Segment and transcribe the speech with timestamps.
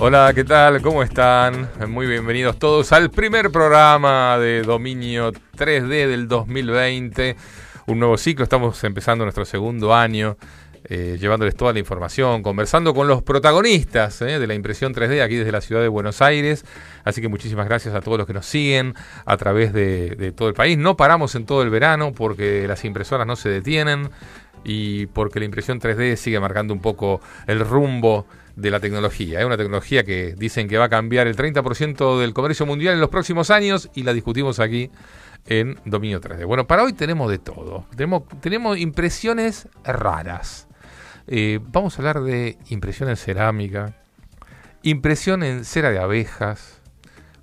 [0.00, 0.80] Hola, ¿qué tal?
[0.80, 1.68] ¿Cómo están?
[1.88, 7.36] Muy bienvenidos todos al primer programa de Dominio 3D del 2020.
[7.88, 10.36] Un nuevo ciclo, estamos empezando nuestro segundo año,
[10.90, 15.36] eh, llevándoles toda la información, conversando con los protagonistas eh, de la impresión 3D aquí
[15.36, 16.64] desde la ciudad de Buenos Aires.
[17.04, 18.94] Así que muchísimas gracias a todos los que nos siguen
[19.26, 20.78] a través de, todo el país.
[20.78, 24.08] No paramos en todo el verano porque las impresoras no se detienen
[24.64, 29.40] y porque la impresión 3D sigue marcando un poco el rumbo de la tecnología.
[29.40, 33.00] Es una tecnología que dicen que va a cambiar el 30% del comercio mundial en
[33.00, 34.90] los próximos años y la discutimos aquí
[35.44, 36.46] en Dominio 3D.
[36.46, 37.86] Bueno, para hoy tenemos de todo.
[38.40, 40.67] Tenemos impresiones raras.
[41.30, 43.94] Eh, vamos a hablar de impresión en cerámica,
[44.82, 46.80] impresión en cera de abejas,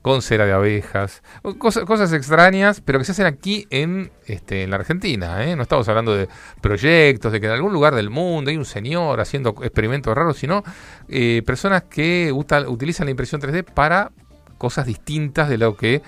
[0.02, 1.22] con cera de abejas,
[1.60, 5.46] cosas, cosas extrañas, pero que se hacen aquí en, este, en la Argentina.
[5.46, 5.56] ¿eh?
[5.56, 6.28] No estamos hablando de
[6.62, 10.64] proyectos, de que en algún lugar del mundo hay un señor haciendo experimentos raros, sino
[11.08, 14.12] eh, personas que utilizan la impresión 3D para
[14.58, 16.02] cosas distintas de lo que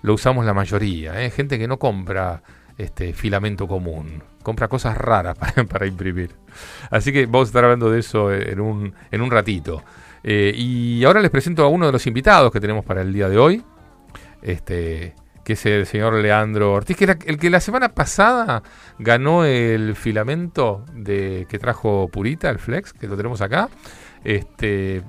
[0.00, 1.12] lo usamos la mayoría.
[1.30, 2.42] Gente que no compra
[2.78, 5.36] este filamento común, compra cosas raras
[5.68, 6.30] para, imprimir.
[6.90, 9.84] Así que vamos a estar hablando de eso en un, en un ratito.
[10.24, 13.28] Eh, y ahora les presento a uno de los invitados que tenemos para el día
[13.28, 13.62] de hoy,
[14.40, 15.14] este,
[15.44, 18.62] que es el señor Leandro Ortiz, que era el que la semana pasada
[18.98, 23.68] ganó el filamento de que trajo Purita, el Flex, que lo tenemos acá.
[24.24, 25.02] Este,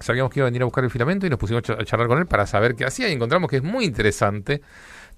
[0.00, 2.18] sabíamos que iba a venir a buscar el filamento y nos pusimos a charlar con
[2.18, 4.60] él para saber qué hacía y encontramos que es muy interesante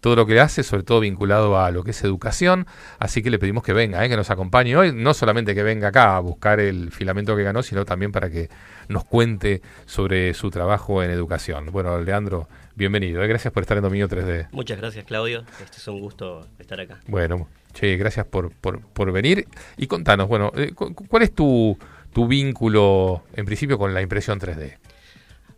[0.02, 2.66] todo lo que hace, sobre todo vinculado a lo que es educación.
[2.98, 4.08] Así que le pedimos que venga, ¿eh?
[4.08, 4.92] que nos acompañe hoy.
[4.92, 8.50] No solamente que venga acá a buscar el filamento que ganó, sino también para que
[8.88, 11.66] nos cuente sobre su trabajo en educación.
[11.70, 13.22] Bueno, Leandro, bienvenido.
[13.22, 13.28] ¿eh?
[13.28, 14.48] Gracias por estar en Dominio 3D.
[14.50, 15.44] Muchas gracias, Claudio.
[15.62, 16.98] Este es un gusto estar acá.
[17.06, 19.46] Bueno, che, gracias por, por, venir.
[19.76, 21.78] Y contanos, bueno, eh, ¿cuál es tu,
[22.12, 24.78] tu vínculo, en principio, con la impresión 3D?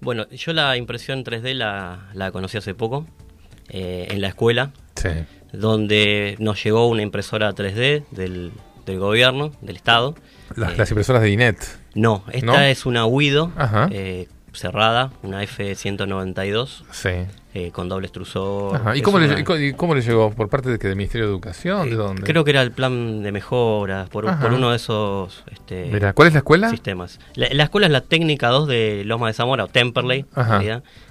[0.00, 3.06] Bueno, yo la impresión 3D la, la conocí hace poco.
[3.68, 4.72] Eh, en la escuela,
[5.52, 8.52] donde nos llegó una impresora 3D del,
[8.84, 10.14] del gobierno, del Estado.
[10.54, 11.56] Las, eh, impresoras de INET.
[11.94, 13.52] No, esta es una Wido
[13.90, 16.84] eh, cerrada, una F192.
[16.90, 17.70] Sí.
[17.72, 18.96] con doble extrusor.
[18.96, 19.44] ¿Y cómo, le,
[19.74, 20.30] cómo, le, llegó?
[20.30, 21.88] ¿Por parte del Ministerio de Educación?
[21.88, 22.22] ¿De dónde?
[22.22, 26.34] Creo que era el plan de mejoras, por, por uno de esos este, ¿Cuál es
[26.34, 26.70] la escuela?
[26.70, 27.18] sistemas.
[27.34, 30.26] La, escuela es la técnica 2 de Loma de Zamora, o Temperley,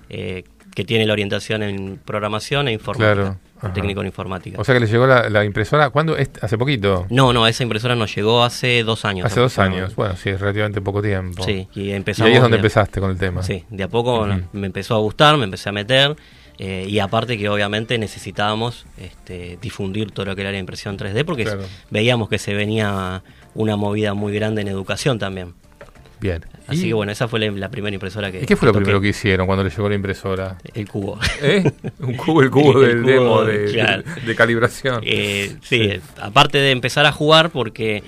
[0.10, 3.38] eh, que tiene la orientación en programación e informática.
[3.62, 3.74] Claro.
[3.74, 4.60] técnico en informática.
[4.60, 6.18] O sea que le llegó la, impresora, ¿cuándo?
[6.42, 7.06] ¿Hace poquito?
[7.10, 9.26] No, no, esa impresora nos llegó hace dos años.
[9.26, 11.44] Hace dos años, bueno, sí, es relativamente poco tiempo.
[11.44, 12.30] Sí, y empezamos...
[12.30, 13.44] ahí es donde empezaste con el tema.
[13.44, 16.16] Sí, de a poco me empezó a gustar, me empecé a meter,
[16.60, 21.26] eh, y aparte que obviamente necesitábamos este, difundir todo lo que era la impresión 3D,
[21.26, 21.48] porque
[21.90, 23.24] veíamos que se venía
[23.56, 25.54] una movida muy grande en educación también.
[26.24, 26.42] Bien.
[26.68, 28.44] Así que bueno, esa fue la, primera impresora que.
[28.44, 30.58] ¿Y qué fue lo primero que hicieron cuando les llegó la impresora?
[30.74, 31.20] El cubo.
[31.42, 31.70] ¿Eh?
[32.00, 35.02] Un cubo, el cubo del demo de, calibración.
[35.06, 38.06] Eh, sí, aparte de empezar a jugar, porque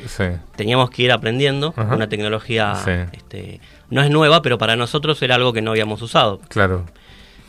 [0.56, 3.10] teníamos que ir aprendiendo una tecnología.
[3.12, 3.60] Este,
[3.90, 6.40] no es nueva, pero para nosotros era algo que no habíamos usado.
[6.48, 6.86] Claro.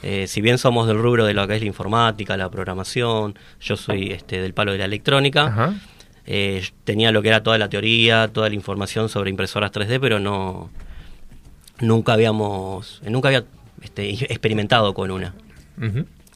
[0.02, 3.76] Eh, si bien somos del rubro de lo que es la informática, la programación, yo
[3.76, 5.46] soy este, del palo de la electrónica.
[5.46, 5.74] Ajá
[6.26, 10.18] eh, tenía lo que era toda la teoría, toda la información sobre impresoras 3D, pero
[10.18, 10.70] no
[11.80, 13.44] nunca habíamos, nunca había
[13.82, 15.34] este, experimentado con una.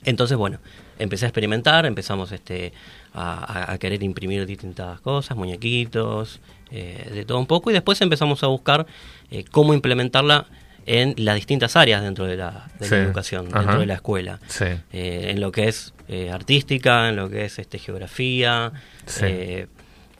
[0.05, 0.59] Entonces, bueno,
[0.99, 2.73] empecé a experimentar, empezamos este,
[3.15, 6.41] a, querer imprimir distintas cosas, muñequitos,
[6.71, 8.87] eh, de todo un poco, y después empezamos a buscar
[9.31, 10.47] eh, cómo implementarla
[10.87, 14.41] en las distintas áreas dentro de la, educación, dentro de la escuela.
[14.61, 15.95] Eh, en lo que es
[16.33, 18.73] artística, en lo que es este, geografía,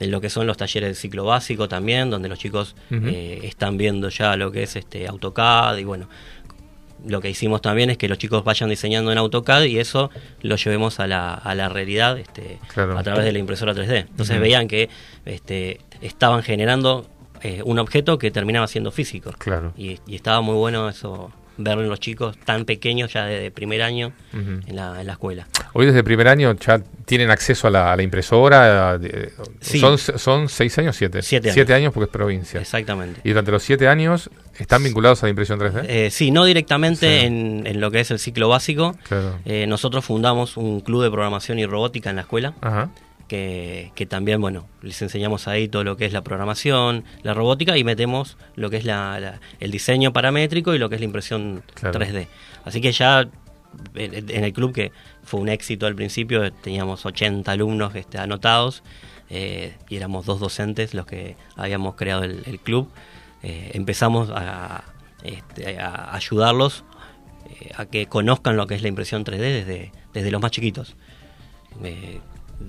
[0.01, 4.09] en lo que son los talleres de ciclo básico también, donde los chicos están viendo
[4.09, 6.07] ya lo que es este AutoCAD y bueno,
[7.05, 10.11] lo que hicimos también es que los chicos vayan diseñando en AutoCAD y eso
[10.41, 14.07] lo llevemos a la, a la realidad este, a través de la impresora 3D.
[14.09, 14.89] Entonces veían que
[15.25, 17.07] este, estaban generando
[17.41, 19.33] eh, un objeto que terminaba siendo físico.
[19.37, 19.73] Claro.
[19.77, 24.11] Y, y, estaba muy bueno eso ver los chicos tan pequeños ya desde primer año
[24.33, 25.47] en, la, en, la, escuela.
[25.73, 28.99] Hoy desde primer año ya tienen acceso a la, impresora.
[29.61, 31.21] son, ¿Son seis años siete?
[31.21, 31.53] Siete años.
[31.53, 32.59] Siete años porque es provincia.
[32.59, 33.21] Exactamente.
[33.23, 35.85] ¿Y durante los siete años están vinculados a la impresión 3D?
[35.87, 38.95] Eh, sí, no directamente en, en, lo que es el ciclo básico.
[39.07, 39.39] Claro.
[39.45, 42.53] Eh, nosotros fundamos un club de programación y robótica en la escuela.
[42.61, 42.89] Ajá
[43.31, 47.83] que, también, bueno, les enseñamos ahí todo lo que es la programación, la robótica y
[47.85, 52.27] metemos lo que es la, el diseño paramétrico y lo que es la impresión 3D.
[52.65, 53.29] Así que ya
[53.95, 54.91] en el club, que
[55.23, 58.83] fue un éxito al principio, teníamos 80 alumnos este, anotados
[59.29, 62.89] eh, y éramos dos docentes los que habíamos creado el, club.
[63.43, 64.83] Eh, empezamos a,
[65.23, 66.83] este, a ayudarlos
[67.49, 70.97] eh, a que conozcan lo que es la impresión 3D desde, desde los más chiquitos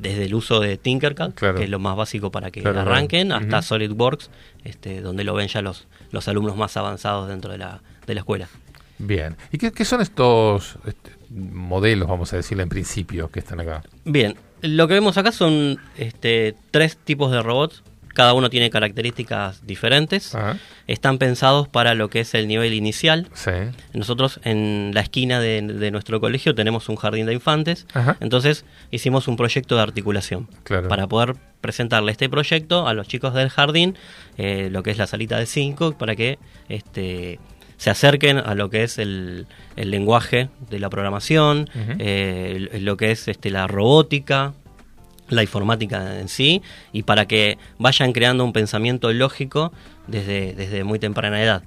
[0.00, 4.30] desde el uso de Tinkercad, que es lo más básico para que arranquen, hasta SolidWorks,
[4.64, 8.20] este, donde lo ven ya los, los alumnos más avanzados dentro de la, de la
[8.20, 8.48] escuela.
[8.98, 9.36] Bien.
[9.50, 13.82] ¿Y qué, son estos este, modelos, vamos a decirle en principio, que están acá?
[14.04, 14.36] Bien.
[14.60, 17.82] Lo que vemos acá son este, tres tipos de robots
[18.14, 20.36] cada uno tiene características diferentes.
[20.86, 23.28] Están pensados para lo que es el nivel inicial.
[23.92, 27.86] Nosotros en la esquina de, nuestro colegio tenemos un jardín de infantes.
[28.20, 30.48] Entonces hicimos un proyecto de articulación
[30.88, 33.96] para poder presentarle este proyecto a los chicos del jardín,
[34.36, 36.38] eh, lo que es la salita de 5, para que
[36.68, 37.38] este,
[37.76, 43.28] se acerquen a lo que es el, lenguaje de la programación, eh, lo que es
[43.28, 44.54] este, la robótica,
[45.32, 46.62] la informática en sí
[46.92, 49.72] y para que vayan creando un pensamiento lógico
[50.06, 51.62] desde, desde muy temprana edad.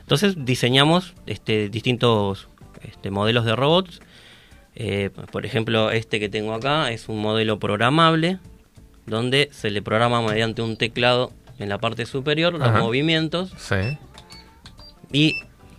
[0.00, 2.48] Entonces diseñamos este, distintos
[2.82, 4.00] este, modelos de robots.
[4.74, 8.38] Eh, por ejemplo, este que tengo acá es un modelo programable
[9.06, 13.52] donde se le programa mediante un teclado en la parte superior los movimientos.
[15.12, 15.36] Y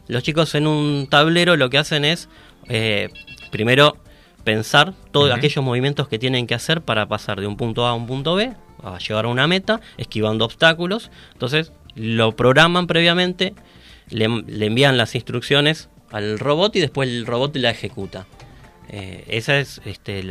[0.07, 2.29] los chicos en un tablero lo que hacen es,
[2.69, 3.09] eh,
[3.51, 3.97] primero,
[4.45, 7.93] pensar todos aquellos movimientos que tienen que hacer para pasar de un punto A a
[7.93, 11.11] un punto B, a llegar a una meta, esquivando obstáculos.
[11.33, 13.53] Entonces lo programan previamente,
[14.09, 18.25] le, envían las instrucciones al robot y después el robot la ejecuta.
[18.87, 20.23] Eh, esa es este,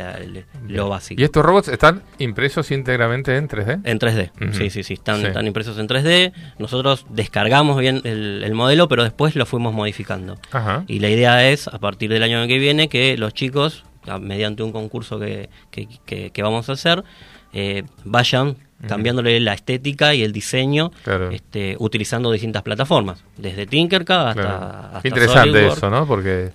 [0.68, 1.20] lo básico.
[1.20, 3.80] ¿Y estos robots están impresos íntegramente en 3D?
[3.82, 6.32] En 3D, sí, sí, sí están, están, impresos en 3D.
[6.60, 10.38] Nosotros descargamos bien el, modelo, pero después lo fuimos modificando.
[10.86, 13.84] Y la idea es, a partir del año que viene, que los chicos
[14.20, 17.04] mediante un concurso que, que, vamos a hacer,
[17.52, 18.56] eh, vayan
[18.86, 20.90] cambiándole la estética y el diseño,
[21.32, 26.06] este, utilizando distintas plataformas, desde Tinkercad hasta, interesante eso, ¿no?
[26.06, 26.50] Porque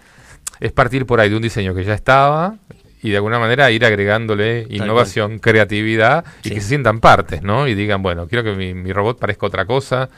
[0.60, 2.56] es partir por ahí de un diseño que ya estaba
[3.02, 7.68] y de alguna manera ir agregándole innovación, creatividad y que se sientan partes, ¿no?
[7.68, 10.10] Y digan, bueno, quiero que mi, mi robot parezca otra cosa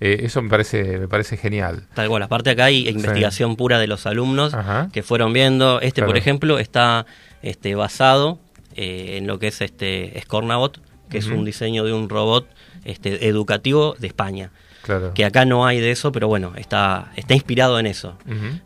[0.00, 1.82] eh, eso me parece, me parece genial.
[1.94, 4.56] Tal cual, aparte acá hay investigación pura de los alumnos
[4.92, 5.80] que fueron viendo.
[5.80, 7.06] Este, por ejemplo, está
[7.42, 8.38] este, basado
[8.76, 12.46] eh, en lo que es este Scornabot, que es un diseño de un robot
[12.84, 14.50] este, educativo de España.
[14.82, 15.12] Claro.
[15.12, 18.16] Que acá no hay de eso, pero bueno, está, está inspirado en eso.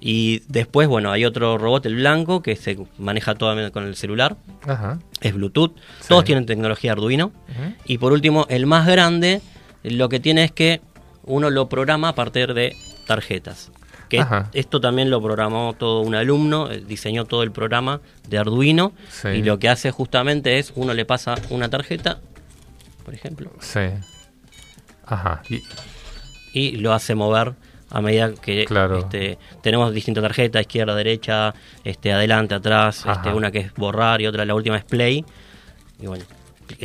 [0.01, 4.37] Y después, bueno, hay otro robot, el blanco, que se maneja todo con el celular.
[5.21, 5.75] Es Bluetooth.
[6.07, 7.33] Todos tienen tecnología Arduino.
[7.87, 9.41] Y por último, el más grande,
[9.83, 10.81] lo que tiene es que
[11.25, 12.76] uno lo programa a partir de
[13.07, 13.71] tarjetas.
[14.09, 18.93] Que esto también lo programó todo un alumno, eh, diseñó todo el programa de Arduino
[19.33, 22.21] y lo que hace justamente es uno le pasa una tarjeta,
[23.07, 23.50] por ejemplo.
[23.61, 23.81] Sí.
[25.07, 25.43] Ajá.
[26.52, 27.55] Y, lo hace mover
[27.88, 28.67] a medida que
[28.99, 34.26] este, tenemos distintas tarjetas, izquierda, derecha, este, adelante, atrás, este, una que es borrar y
[34.26, 35.25] otra la última es play.
[35.99, 36.25] Y bueno,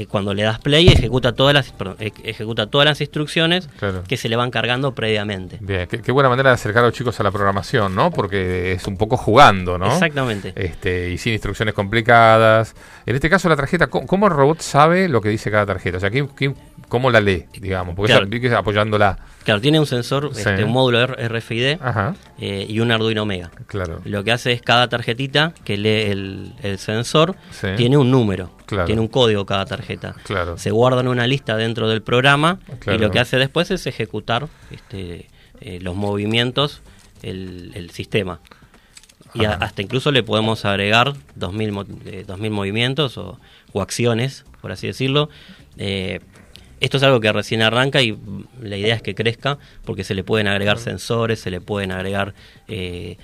[0.09, 1.73] cuando le das play ejecuta todas las
[2.23, 3.69] ejecuta todas las instrucciones
[4.07, 5.57] que se le van cargando previamente.
[5.61, 8.11] Bien, qué, buena manera de acercar a los chicos a la programación, ¿no?
[8.11, 9.87] Porque es un poco jugando, ¿no?
[9.87, 10.53] Exactamente.
[10.55, 12.75] Este, y sin instrucciones complicadas.
[13.05, 15.97] En este caso la tarjeta, ¿cómo, el robot sabe lo que dice cada tarjeta?
[15.97, 16.53] O sea, ¿qué,
[16.87, 18.29] cómo la lee, digamos, porque Claro.
[18.29, 19.17] que apoyándola.
[19.43, 20.39] Claro, tiene un sensor, Sí.
[20.39, 21.77] este, un módulo RFID
[22.39, 23.49] eh, y un Arduino Mega.
[23.67, 24.01] claro.
[24.05, 27.67] Lo que hace es cada tarjetita que lee el, el sensor Sí.
[27.77, 28.85] tiene un número, Claro.
[28.85, 30.15] tiene un código cada tarjeta.
[30.23, 30.57] Claro.
[30.57, 32.97] Se guarda en una lista dentro del programa Claro.
[32.99, 35.27] y lo que hace después es ejecutar este,
[35.61, 36.81] eh, los movimientos,
[37.23, 38.39] el, el sistema.
[39.33, 43.39] Y a- hasta incluso le podemos agregar 2000, mo- eh, 2000 movimientos o,
[43.73, 45.29] o acciones, por así decirlo.
[45.77, 46.19] Eh,
[46.79, 48.17] esto es algo que recién arranca y
[48.61, 52.33] la idea es que crezca porque se le pueden agregar sensores, se le pueden agregar
[52.67, 53.17] eh,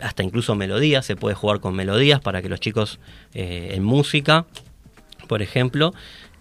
[0.00, 2.98] hasta incluso melodías, se puede jugar con melodías para que los chicos
[3.34, 4.46] eh, en música,
[5.28, 5.92] por ejemplo,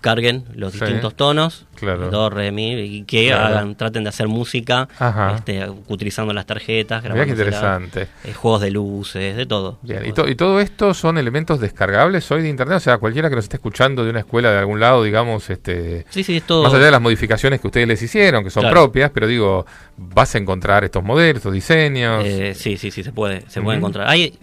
[0.01, 0.79] carguen los Sí.
[0.79, 2.09] distintos tonos, Claro.
[2.09, 3.45] do, re, mi, y que Claro.
[3.45, 4.87] hagan, traten de hacer música
[5.35, 8.07] este, utilizando las tarjetas, qué interesante.
[8.23, 9.77] eh, juegos de luces, de todo.
[9.83, 13.29] Bien, y, to- y todo esto son elementos descargables hoy de internet, o sea, cualquiera
[13.29, 16.43] que nos esté escuchando de una escuela de algún lado, digamos, este, Sí, sí, es
[16.43, 16.63] todo.
[16.63, 18.73] más allá de las modificaciones que ustedes les hicieron, que son Claro.
[18.73, 19.65] propias, pero digo,
[19.97, 22.23] vas a encontrar estos modelos, estos diseños.
[22.25, 24.07] Eh, sí, sí, sí, se puede, se puede encontrar.
[24.09, 24.37] Hay,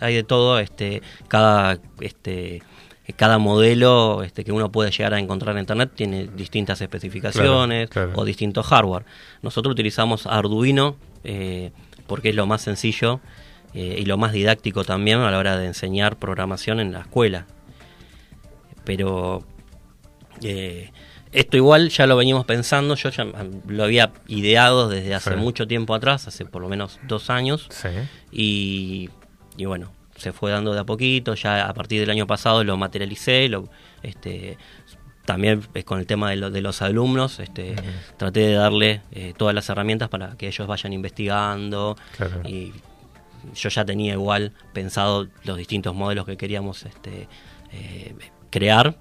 [0.00, 2.62] hay de todo, este, cada, este,
[3.12, 8.08] cada modelo este, que uno puede llegar a encontrar en internet tiene distintas especificaciones Claro,
[8.08, 8.20] claro.
[8.22, 9.04] o distintos hardware.
[9.42, 11.72] Nosotros utilizamos Arduino eh,
[12.06, 13.20] porque es lo más sencillo
[13.74, 17.46] eh, y lo más didáctico también a la hora de enseñar programación en la escuela.
[18.84, 19.44] Pero
[20.42, 20.90] eh,
[21.32, 25.36] esto igual ya lo veníamos pensando, yo ya mm, lo había ideado desde hace Sí.
[25.36, 27.88] mucho tiempo atrás, hace por lo menos dos años, Sí.
[28.32, 29.10] y,
[29.56, 32.76] y bueno, se fue dando de a poquito, ya a partir del año pasado lo
[32.76, 33.68] materialicé, lo,
[34.02, 34.58] este,
[35.24, 37.74] también es con el tema de, lo- de los alumnos, este,
[38.16, 42.42] traté de darle eh, todas las herramientas para que ellos vayan investigando Claro.
[42.48, 42.72] y
[43.54, 47.26] yo ya tenía igual pensado los distintos modelos que queríamos este,
[47.72, 48.14] eh,
[48.50, 48.96] crear,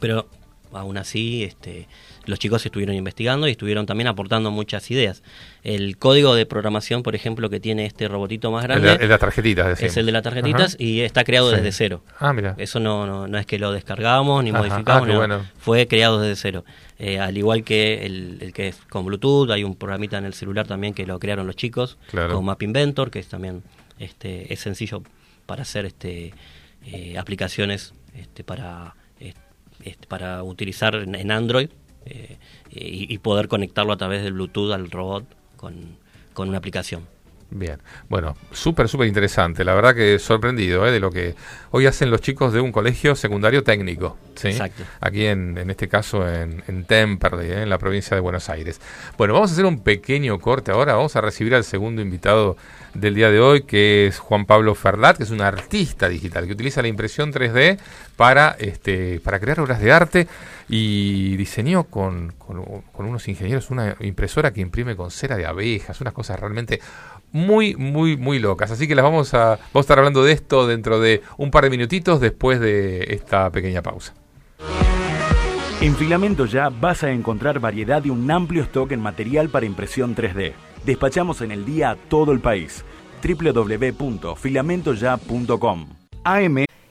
[0.00, 0.28] pero
[0.72, 1.86] aún así este,
[2.26, 5.22] los chicos estuvieron investigando y estuvieron también aportando muchas ideas.
[5.62, 9.00] El código de programación, por ejemplo, que tiene este robotito más El grande de, el
[9.00, 9.90] de las tarjetitas, decimos.
[9.92, 10.82] es el de las tarjetitas Ajá.
[10.82, 11.56] y está creado Sí.
[11.56, 12.04] desde cero.
[12.18, 12.54] Ah, mira.
[12.58, 14.58] Eso no, no, no es que lo descargamos ni Ajá.
[14.58, 15.18] modificamos, Ah, qué no.
[15.18, 15.46] bueno.
[15.58, 16.64] fue creado desde cero.
[16.98, 20.34] Eh, al igual que el, el que es con Bluetooth, hay un programita en el
[20.34, 22.34] celular también que lo crearon los chicos, Claro.
[22.34, 23.62] con Map Inventor, que es también
[23.98, 25.02] este, es sencillo
[25.46, 26.32] para hacer este,
[26.86, 28.94] eh, aplicaciones este, para,
[29.82, 31.68] este, para utilizar en Android
[32.06, 32.38] eh,
[32.70, 35.24] y, poder conectarlo a través del Bluetooth al robot
[35.56, 35.96] con,
[36.32, 37.06] con una aplicación.
[37.52, 37.78] Bien,
[38.08, 39.64] bueno, súper, súper interesante.
[39.64, 40.92] La verdad que sorprendido ¿eh?
[40.92, 41.34] de lo que
[41.72, 44.16] hoy hacen los chicos de un colegio secundario técnico.
[44.36, 44.48] ¿sí?
[44.48, 44.84] Exacto.
[45.00, 47.62] Aquí en, en este caso en, en Temperley, ¿eh?
[47.62, 48.80] en la provincia de Buenos Aires.
[49.18, 50.94] Bueno, vamos a hacer un pequeño corte ahora.
[50.94, 52.56] Vamos a recibir al segundo invitado
[52.94, 56.52] del día de hoy, que es Juan Pablo Ferlat, que es un artista digital que
[56.52, 57.78] utiliza la impresión 3D
[58.16, 60.28] para, este, para crear obras de arte
[60.68, 66.00] y diseñó con, con, con unos ingenieros una impresora que imprime con cera de abejas,
[66.00, 66.80] unas cosas realmente
[67.32, 68.70] muy, muy, muy locas.
[68.70, 71.64] Así que las vamos a, vamos a estar hablando de esto dentro de un par
[71.64, 74.14] de minutitos después de esta pequeña pausa.
[75.80, 80.14] En Filamento Ya vas a encontrar variedad y un amplio stock en material para impresión
[80.14, 80.52] 3D.
[80.84, 82.84] Despachamos en el día a todo el país.
[83.22, 85.86] www.filamentoya.com
[86.24, 86.64] AM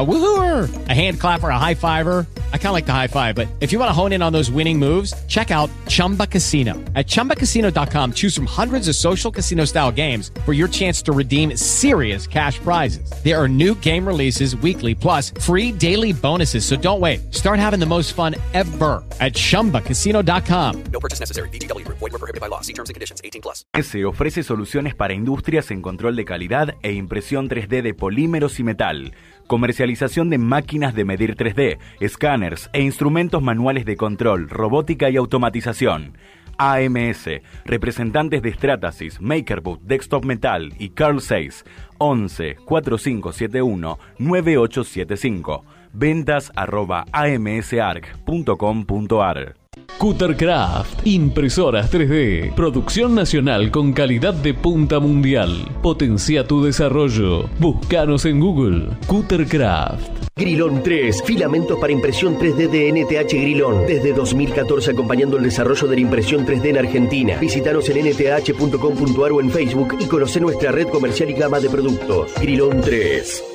[0.00, 2.26] A woohooer, a hand clapper, a high fiver.
[2.54, 4.32] I kind of like the high five, but if you want to hone in on
[4.32, 6.72] those winning moves, check out Chumba Casino.
[6.94, 11.54] At chumbacasino.com, choose from hundreds of social casino style games for your chance to redeem
[11.56, 13.12] serious cash prizes.
[13.24, 16.64] There are new game releases weekly, plus free daily bonuses.
[16.64, 17.34] So don't wait.
[17.34, 20.84] Start having the most fun ever at chumbacasino.com.
[20.92, 21.50] No purchase necessary.
[21.50, 21.86] BGW.
[21.86, 22.60] Void were prohibited by law.
[22.62, 23.20] See terms and conditions.
[23.22, 23.66] 18 plus.
[23.74, 28.62] S ofrece soluciones para industrias en control de calidad e impresión 3D de polímeros y
[28.62, 29.12] metal.
[29.50, 36.16] Comercialización de máquinas de medir 3D, escáneres e instrumentos manuales de control, robótica y automatización.
[36.56, 37.28] AMS,
[37.64, 41.64] representantes de Stratasys, MakerBoot, Desktop Metal y Carl 6,
[41.98, 45.64] 11 4571 9875.
[45.94, 49.59] Ventas arroba amsarc.com.ar.
[49.98, 55.68] Cuttercraft, impresoras 3D, producción nacional con calidad de punta mundial.
[55.82, 57.48] Potencia tu desarrollo.
[57.58, 58.88] Búscanos en Google.
[59.06, 60.20] Cuttercraft.
[60.36, 63.86] Grilón 3, filamentos para impresión 3D de NTH Grilón.
[63.86, 67.36] Desde 2014 acompañando el desarrollo de la impresión 3D en Argentina.
[67.38, 72.32] Visítanos en nth.com.ar o en Facebook y conoce nuestra red comercial y gama de productos.
[72.40, 73.49] Grilón 3.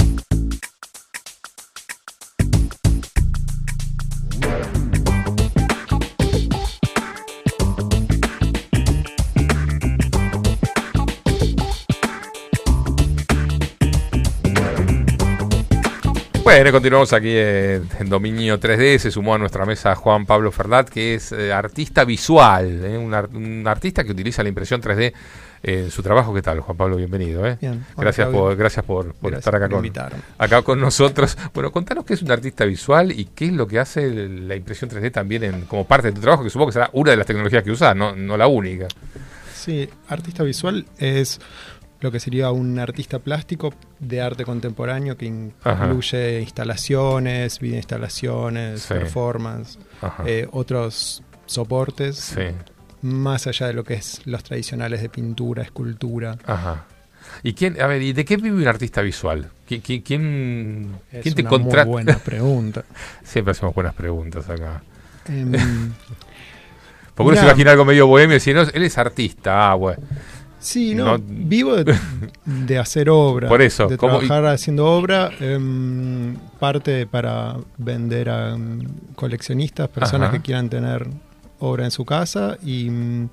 [16.45, 18.99] Bueno, continuamos aquí en, en Dominio 3D.
[18.99, 23.15] Se sumó a nuestra mesa Juan Pablo Ferdat, que es eh, artista visual, eh, un,
[23.15, 25.15] ar- un artista que utiliza la impresión 3D
[25.63, 26.35] en su trabajo.
[26.35, 26.97] ¿Qué tal, Juan Pablo?
[26.97, 27.47] Bienvenido.
[27.47, 27.57] eh.
[27.59, 27.87] Bien.
[27.97, 30.19] Gracias, por, gracias por, por Gracias estar acá con, invitarme.
[30.37, 31.37] acá con nosotros.
[31.55, 34.91] Bueno, contanos qué es un artista visual y qué es lo que hace la impresión
[34.91, 37.27] 3D también en, como parte de tu trabajo, que supongo que será una de las
[37.27, 38.87] tecnologías que usás, no, no la única.
[39.55, 41.41] Sí, artista visual es
[42.05, 45.87] lo que sería un artista plástico de arte contemporáneo que Ajá.
[45.87, 48.95] incluye instalaciones, videoinstalaciones, Sí.
[48.95, 49.79] performance,
[50.27, 52.43] eh, otros soportes, Sí.
[53.03, 56.37] más allá de lo que es los tradicionales de pintura, escultura.
[56.47, 56.85] Ajá.
[57.43, 59.49] ¿Y quién, a ver, ¿y de qué vive un artista visual?
[59.69, 61.91] ¿Qui- qui- ¿Quién, Es quién te una muy contrata?
[61.91, 62.85] buena pregunta.
[63.25, 64.83] Siempre hacemos buenas preguntas acá.
[65.27, 65.53] Em,
[67.15, 70.03] Porque uno se imagina algo medio bohemio y si no, él es artista, ah, bueno.
[70.65, 71.95] Sí, no, No- vivo de,
[72.47, 73.49] de hacer obra.
[73.49, 78.81] Por eso, De ¿cómo- trabajar haciendo obra, em, parte para vender a em,
[79.15, 80.39] coleccionistas, personas Ajá.
[80.39, 81.07] que quieran tener
[81.59, 83.29] obra en su casa y mm,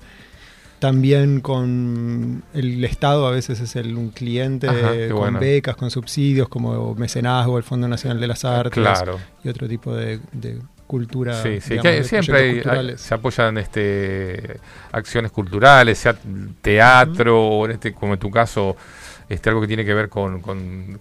[0.78, 5.38] también con el Estado a veces es el, un cliente Ajá, con bueno.
[5.40, 9.18] becas, con subsidios como mecenazgo, el Fondo Nacional de las Artes Claro.
[9.44, 10.58] y otro tipo de, de
[10.92, 11.42] cultura.
[11.42, 14.58] Sí, sí, digamos, que de siempre hay- hay- se apoyan este,
[14.92, 16.14] acciones culturales, sea
[16.60, 18.76] teatro o en este, como en tu caso,
[19.28, 21.00] este, algo que tiene que ver con, con,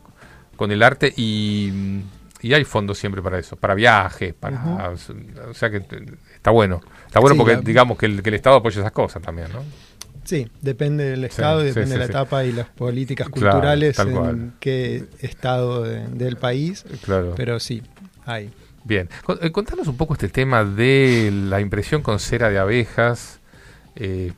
[0.55, 2.01] con el arte y,
[2.41, 5.83] y hay fondos siempre para eso, para viajes, para, o sea que
[6.35, 8.93] está bueno, está bueno Sí, porque la- digamos que el, que el Estado apoya esas
[8.93, 9.61] cosas también, ¿no?
[10.23, 14.53] Sí, depende del estado, y depende sí, de la etapa y las políticas culturales en
[14.59, 16.85] qué estado de- del país.
[17.03, 17.33] Claro.
[17.35, 17.81] Pero sí,
[18.25, 18.51] hay.
[18.83, 19.09] Bien,
[19.41, 23.39] eh, contanos un poco este tema de la impresión con cera de abejas.
[23.95, 24.33] Eh,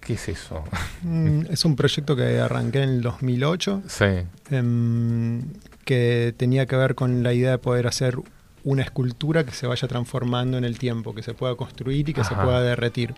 [0.00, 0.64] ¿Qué es eso?
[1.02, 4.04] Mm, es un proyecto que arranqué en el 2008, sí,
[4.50, 5.42] em,
[5.84, 8.16] que tenía que ver con la idea de poder hacer
[8.62, 12.24] una escultura que se vaya transformando en el tiempo, que se pueda construir y que
[12.24, 13.14] se pueda derretir.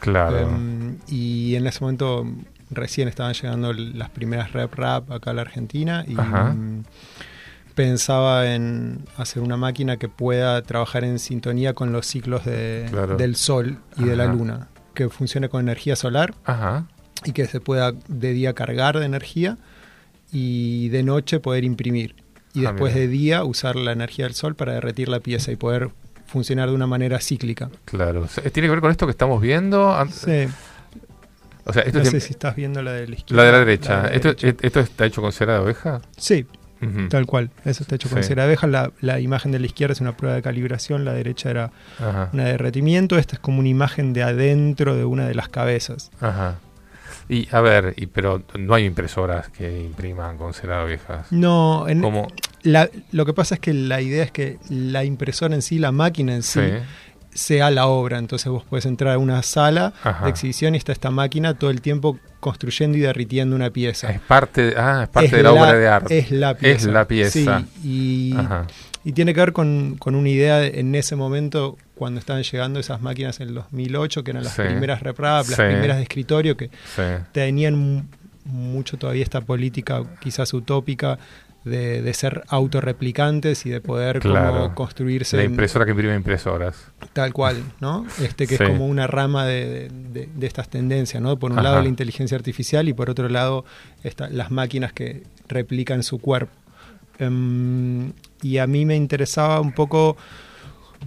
[0.00, 0.38] claro.
[0.38, 2.26] Em, y en ese momento
[2.70, 6.56] recién estaban llegando las primeras rep rap acá a la Argentina y Ajá.
[7.74, 13.16] Pensaba en hacer una máquina que pueda trabajar en sintonía con los ciclos de- Claro.
[13.16, 16.86] del sol y de la luna, que funcione con energía solar Ajá.
[17.24, 19.58] y que se pueda de día cargar de energía
[20.32, 22.14] y de noche poder imprimir.
[22.54, 23.00] Y Ah, después mira.
[23.06, 25.90] de día usar la energía del sol para derretir la pieza y poder
[26.26, 27.70] funcionar de una manera cíclica.
[27.84, 28.26] Claro.
[28.52, 29.94] ¿Tiene que ver con esto que estamos viendo?
[30.10, 30.48] Sí.
[31.64, 33.42] O sea, esto no sé si estás viendo la de la izquierda.
[33.42, 33.90] la de la derecha.
[33.90, 34.66] la de la ¿Esto, derecha.
[34.66, 36.00] ¿Esto está hecho con cera de oveja?
[36.16, 36.44] Sí,
[37.08, 38.28] Tal cual, eso está hecho con Sí.
[38.28, 38.66] cera de abeja.
[38.66, 42.30] La, la imagen de la izquierda es una prueba de calibración, la derecha era Ajá.
[42.32, 43.18] una de derretimiento.
[43.18, 46.10] Esta es como una imagen de adentro de una de las cabezas.
[46.20, 46.56] Ajá.
[47.28, 51.30] Y a ver, y, pero no hay impresoras que impriman con cera de abejas.
[51.30, 52.02] No, en-
[52.62, 55.92] la- lo que pasa es que la idea es que la impresora en sí, la
[55.92, 56.72] máquina en sí, Sí.
[57.34, 58.18] Sea la obra.
[58.18, 60.24] Entonces vos puedes entrar a una sala Ajá.
[60.24, 64.10] de exhibición y está esta máquina todo el tiempo construyendo y derritiendo una pieza.
[64.10, 66.18] Es parte, de- ah, es parte Es de la, la- obra de arte.
[66.18, 66.76] Es la pieza.
[66.76, 67.60] Es la pieza.
[67.82, 68.66] Sí, y, Ajá.
[69.04, 72.80] y tiene que ver con, con una idea de- en ese momento cuando estaban llegando
[72.80, 74.62] esas máquinas en el 2008, que eran las Sí.
[74.62, 75.62] primeras RepRap, las Sí.
[75.62, 76.70] primeras de escritorio, que
[77.32, 78.02] tenían mu-
[78.44, 81.18] mucho todavía esta política quizás utópica
[81.64, 84.52] de, de ser autorreplicantes y de poder Claro.
[84.52, 86.86] como construirse La en- impresora que imprime impresoras.
[87.12, 88.04] tal cual, ¿no?
[88.20, 88.62] Este que Sí.
[88.64, 91.38] es como una rama de, de- de estas tendencias, ¿no?
[91.38, 91.68] Por un Ajá.
[91.70, 93.64] lado la inteligencia artificial y por otro lado
[94.02, 96.52] esta- las máquinas que replican su cuerpo.
[97.18, 100.16] Em, y a mí me interesaba un poco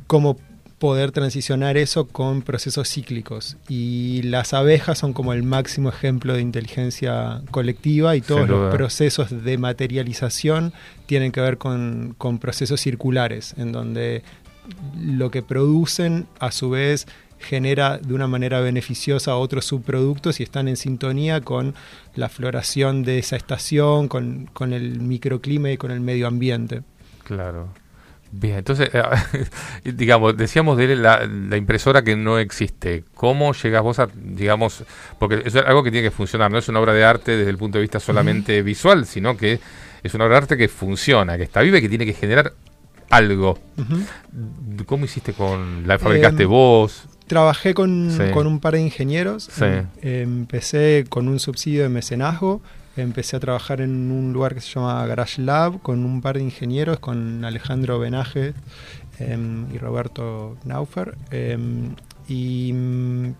[0.08, 0.38] cómo
[0.80, 3.58] poder transicionar eso con procesos cíclicos.
[3.70, 9.44] Y las abejas son como el máximo ejemplo de inteligencia colectiva y todos los procesos
[9.44, 10.74] de materialización
[11.06, 14.24] tienen que ver con, con procesos circulares, en donde
[14.98, 17.08] lo que producen a su vez
[17.40, 21.76] genera de una manera beneficiosa otros subproductos y están en sintonía con
[22.16, 26.82] la floración de esa estación, con, con el microclima y con el medio ambiente.
[27.24, 27.70] Claro.
[28.38, 29.02] Bien, entonces, eh,
[29.94, 33.04] digamos, decíamos de la, la impresora que no existe.
[33.14, 34.84] ¿Cómo llegas vos a, digamos,
[35.20, 37.58] porque es algo que tiene que funcionar, no es una obra de arte desde el
[37.58, 39.60] punto de vista solamente visual, sino que
[40.04, 42.54] es una obra de arte que funciona, que está viva y que tiene que generar
[43.10, 43.58] algo.
[44.86, 47.06] ¿Cómo hiciste con la fabricaste Em, vos?
[47.28, 48.32] Trabajé con, Sí.
[48.34, 49.44] con un par de ingenieros.
[49.52, 49.64] Sí.
[49.64, 52.62] Em- empecé con un subsidio de mecenazgo.
[52.98, 56.44] Empecé a trabajar en un lugar que se llama Garage Lab con un par de
[56.44, 58.54] ingenieros, con Alejandro Benaje
[59.20, 61.18] em, y Roberto Naufer.
[61.32, 61.96] Em,
[62.30, 63.34] y mm,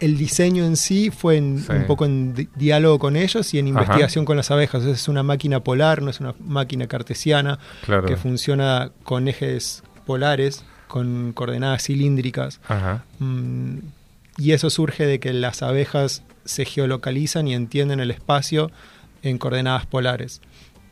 [0.00, 1.72] el diseño en sí fue en- Sí.
[1.72, 3.80] un poco en di- diálogo con ellos y en Ajá.
[3.82, 4.84] investigación con las abejas.
[4.84, 8.06] Es una máquina polar, no es una máquina cartesiana Claro.
[8.06, 12.60] que funciona con ejes polares, con coordenadas cilíndricas.
[12.68, 13.04] Ajá.
[13.20, 13.78] Mm,
[14.38, 18.70] y eso surge de que las abejas se geolocalizan y entienden el espacio
[19.22, 20.40] en coordenadas polares.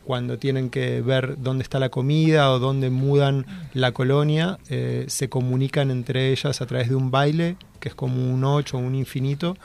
[0.04, 5.30] Cuando tienen que ver dónde está la comida o dónde mudan la colonia, eh, se
[5.30, 8.94] comunican entre ellas a través de un baile, que es como un 8 o un
[8.94, 9.56] infinito,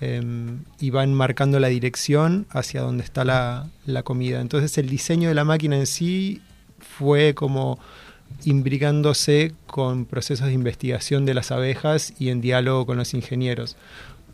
[0.00, 4.40] em, y van marcando la dirección hacia donde está la, la comida.
[4.40, 6.40] Entonces el diseño de la máquina en sí
[6.78, 7.78] fue como
[8.44, 13.76] imbricándose con procesos de investigación de las abejas y en diálogo con los ingenieros.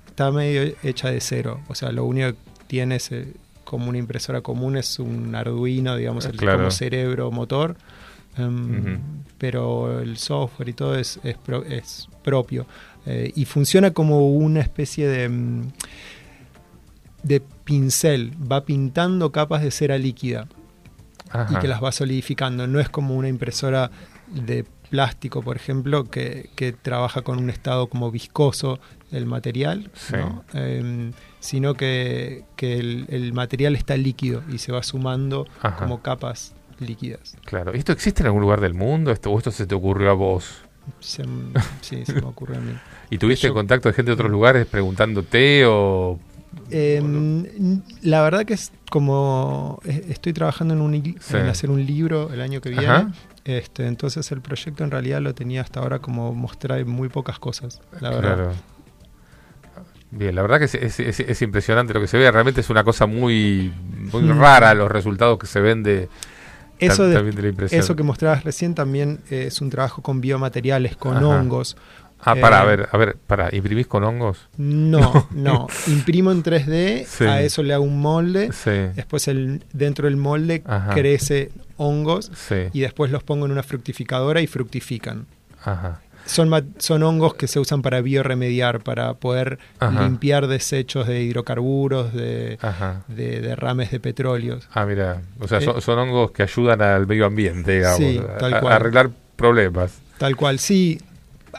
[0.06, 3.34] Está medio hecha de cero, o sea, lo único que tiene es, eh,
[3.64, 6.58] como una impresora común es un Arduino, digamos, el Claro.
[6.58, 7.76] como cerebro motor,
[8.36, 8.98] em,
[9.38, 12.66] pero el software y todo es, es, pro- es propio.
[13.06, 15.62] Eh, y funciona como una especie de, mm,
[17.22, 20.48] de pincel, va pintando capas de cera líquida
[21.30, 21.52] Ajá.
[21.52, 22.66] y que las va solidificando.
[22.66, 23.90] No es como una impresora
[24.28, 28.78] de plástico, por ejemplo, que, que trabaja con un estado como viscoso
[29.10, 30.14] del material, Sí.
[30.16, 30.44] ¿no?
[30.54, 35.76] Em, sino que, que el, el material está líquido y se va sumando Ajá.
[35.76, 37.36] como capas líquidas.
[37.44, 37.72] Claro.
[37.74, 39.10] ¿Esto existe en algún lugar del mundo?
[39.10, 40.62] ¿Esto, ¿O esto se te ocurrió a vos?
[41.00, 41.22] Se
[41.82, 42.72] sí, se me ocurre a mí.
[43.10, 46.18] ¿Y tuviste Yo- contacto de gente de otros lugares preguntándote o...?
[46.70, 51.36] Em, la verdad que es como eh, estoy trabajando en, un, li- Sí.
[51.36, 52.86] en hacer un libro el año que viene.
[52.86, 53.12] Ajá.
[53.44, 57.80] Este, entonces el proyecto en realidad lo tenía hasta ahora como mostrar muy pocas cosas,
[58.00, 58.34] la verdad.
[58.34, 58.52] Claro.
[60.10, 62.30] Bien, la verdad que es, es- es- es impresionante lo que se ve.
[62.30, 63.72] Realmente es una cosa muy,
[64.12, 64.38] muy Mm.
[64.38, 66.08] rara los resultados que se ven de,
[66.78, 71.26] Eso, de- eso que mostrabas recién también eh, es un trabajo con biomateriales, con Ajá.
[71.26, 71.76] hongos.
[72.20, 74.48] Ah, para, Eh, a ver, a ver, para, ¿imprimís con hongos?
[74.56, 75.66] No, no.
[75.86, 77.24] Imprimo en 3D, Sí.
[77.24, 78.50] a eso le hago un molde.
[78.52, 80.94] Sí, Después el, dentro del molde Ajá.
[80.94, 85.26] crece hongos sí, y después los pongo en una fructificadora y fructifican.
[85.64, 86.00] ajá.
[86.26, 90.02] Son, son hongos que se usan para bioremediar, para poder Ajá.
[90.02, 92.58] limpiar desechos de hidrocarburos, de,
[93.08, 94.68] derrames de petróleos.
[94.74, 98.18] Ah, mira, o sea, Eh, son, son hongos que ayudan al medio ambiente, digamos, Sí,
[98.18, 98.72] a- tal a, cual.
[98.74, 100.00] arreglar problemas.
[100.18, 101.00] Tal cual, sí.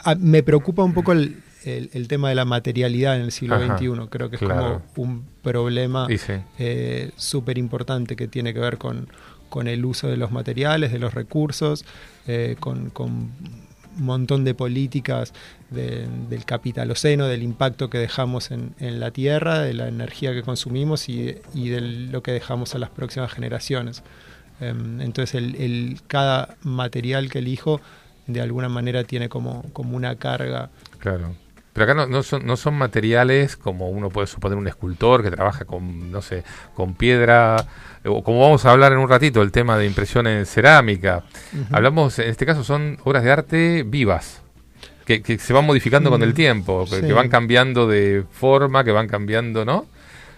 [0.04, 3.56] A- me preocupa un poco el, el- el tema de la materialidad en el siglo
[3.56, 4.06] Ajá, XXI.
[4.08, 4.82] Creo que es claro.
[4.94, 9.08] como un problema sí, eh, súper importante que tiene que ver con,
[9.48, 11.84] con el uso de los materiales, de los recursos,
[12.26, 15.32] eh, con, con un montón de políticas
[15.70, 20.42] de- del capitaloceno, del impacto que dejamos en, en la tierra, de la energía que
[20.42, 24.02] consumimos y, y de lo que dejamos a las próximas generaciones.
[24.60, 27.80] Em, entonces, el, el- cada material que elijo
[28.26, 30.70] de alguna manera tiene como, como una carga.
[30.98, 31.34] Claro.
[31.72, 35.30] Pero acá no, no son, no son materiales como uno puede suponer un escultor que
[35.30, 36.42] trabaja con, no sé,
[36.74, 37.64] con piedra,
[38.04, 41.22] o como vamos a hablar en un ratito, el tema de impresión en cerámica.
[41.70, 44.42] Hablamos, en este caso, son obras de arte vivas,
[45.06, 47.06] que, que se van modificando con el Mm, tiempo, que, sí.
[47.06, 49.86] que van cambiando de forma, que van cambiando, ¿no?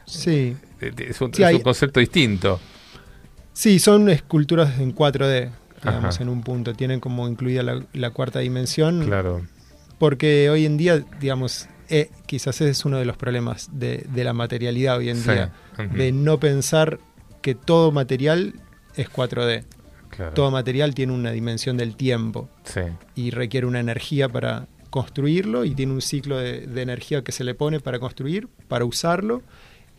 [0.04, 2.60] Sí, Eh, Es un, Sí, es hay- un concepto distinto.
[3.54, 5.50] Sí, son esculturas en 4D,
[5.84, 6.22] digamos, Ajá.
[6.22, 6.74] en un punto.
[6.74, 9.04] Tienen como incluida la, la cuarta dimensión.
[9.04, 9.42] Claro.
[9.98, 14.24] Porque hoy en día, digamos, eh, quizás ese es uno de los problemas de, de
[14.24, 15.52] la materialidad hoy en Sí, día.
[15.94, 16.98] De no pensar
[17.40, 18.54] que todo material
[18.96, 19.64] es 4D.
[20.10, 20.32] Claro.
[20.34, 22.80] Todo material tiene una dimensión del tiempo Sí.
[23.14, 27.44] y requiere una energía para construirlo y tiene un ciclo de, de energía que se
[27.44, 29.42] le pone para construir, para usarlo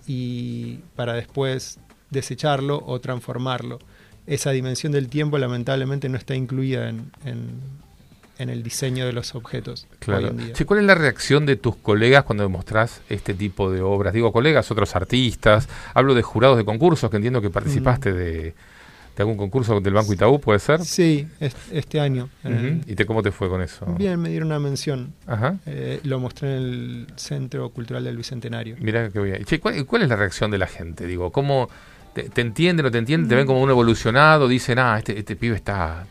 [0.05, 1.79] y para después
[2.11, 3.79] desecharlo o transformarlo.
[4.27, 7.83] Esa dimensión del tiempo lamentablemente no está incluida en, en-
[8.39, 10.27] en el diseño de los objetos hoy Claro.
[10.29, 10.53] en día.
[10.53, 14.13] Che, ¿Cuál es la reacción de tus colegas cuando demostrás este tipo de obras?
[14.13, 15.69] Digo, colegas, otros artistas.
[15.93, 18.15] Hablo de jurados de concursos, que entiendo que participaste Mm.
[18.15, 18.53] de, de
[19.19, 20.83] algún concurso del Banco Itaú, ¿puede ser?
[20.83, 22.29] Sí, es- este año.
[22.87, 23.85] ¿Y te, cómo te fue con eso?
[23.97, 25.13] Bien, me dieron una mención.
[25.27, 25.57] Ajá.
[25.67, 28.77] Eh, lo mostré en el Centro Cultural del Bicentenario.
[28.79, 29.43] Mirá que bien.
[29.45, 31.05] Che, ¿cuál, cuál es la reacción de la gente?
[31.05, 31.69] Digo, ¿cómo
[32.13, 33.29] te, te entienden o te entienden?
[33.29, 34.47] ¿Te ven como un evolucionado?
[34.47, 36.05] Dicen, ah, este, este pibe está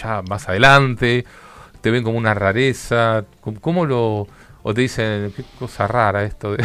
[0.00, 1.24] ya más adelante.
[1.80, 3.24] ¿Te ven como una rareza?
[3.40, 4.26] ¿Cómo, cómo lo...?
[4.62, 6.64] O te dicen, qué cosa rara esto de...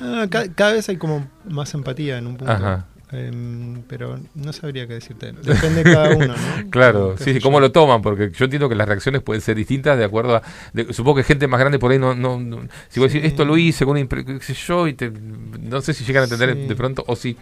[0.00, 2.52] Ah, ca- cada vez hay como más empatía en un punto.
[2.52, 2.86] Ajá.
[3.10, 5.32] Em, pero no sabría qué decirte.
[5.32, 6.34] Depende de cada uno, ¿no?
[6.70, 9.96] Claro, sí, sí, cómo lo toman, porque yo entiendo que las reacciones pueden ser distintas
[9.96, 10.42] de acuerdo a...
[10.74, 12.14] de- supongo que gente más grande por ahí no...
[12.14, 13.28] no, no- si vos decís, Sí.
[13.28, 16.24] esto lo hice con una qué sé yo, y te, no sé si llegan a
[16.24, 16.66] entender Sí.
[16.68, 17.36] de pronto, o si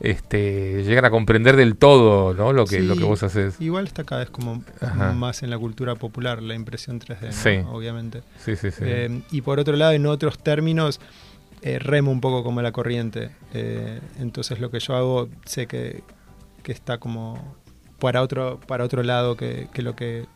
[0.00, 2.52] este, llegan a comprender del todo ¿no?
[2.52, 3.60] lo, que, lo que vos haces.
[3.60, 5.12] Igual está cada vez como Ajá.
[5.12, 7.32] más en la cultura popular la impresión 3D, ¿no?
[7.32, 7.68] Sí.
[7.70, 8.22] obviamente.
[8.44, 8.82] Sí, sí, sí.
[8.84, 11.00] Eh, y por otro lado, en otros términos,
[11.62, 13.30] eh, remo un poco como la corriente.
[13.54, 16.02] Eh, entonces lo que yo hago sé que,
[16.62, 17.56] que está como
[17.98, 20.26] para otro, para otro lado que, que lo que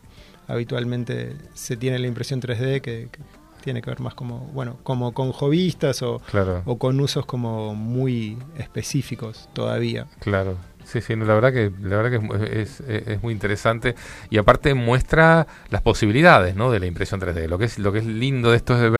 [0.47, 3.19] habitualmente se tiene en la impresión 3D, que, que
[3.63, 6.61] tiene que ver más como, bueno, como con hobbyistas o, Claro.
[6.65, 10.05] o con usos como muy específicos todavía.
[10.19, 10.57] Claro.
[10.83, 13.95] Sí, sí, no, la verdad que la verdad que es, es- es muy interesante
[14.29, 16.69] y aparte muestra las posibilidades, ¿no?
[16.69, 17.47] de la impresión 3D.
[17.47, 18.99] Lo que es lo que es lindo de esto es de ver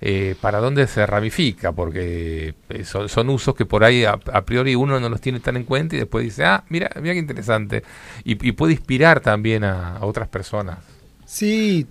[0.00, 4.44] Eh, para dónde se ramifica, porque eh, son, son usos que por ahí a, a
[4.44, 7.20] priori uno no los tiene tan en cuenta y después dice, ah, mira, mira qué
[7.20, 7.82] interesante.
[8.24, 10.78] Y, y puede inspirar también a, a otras personas.
[11.26, 11.86] Sí,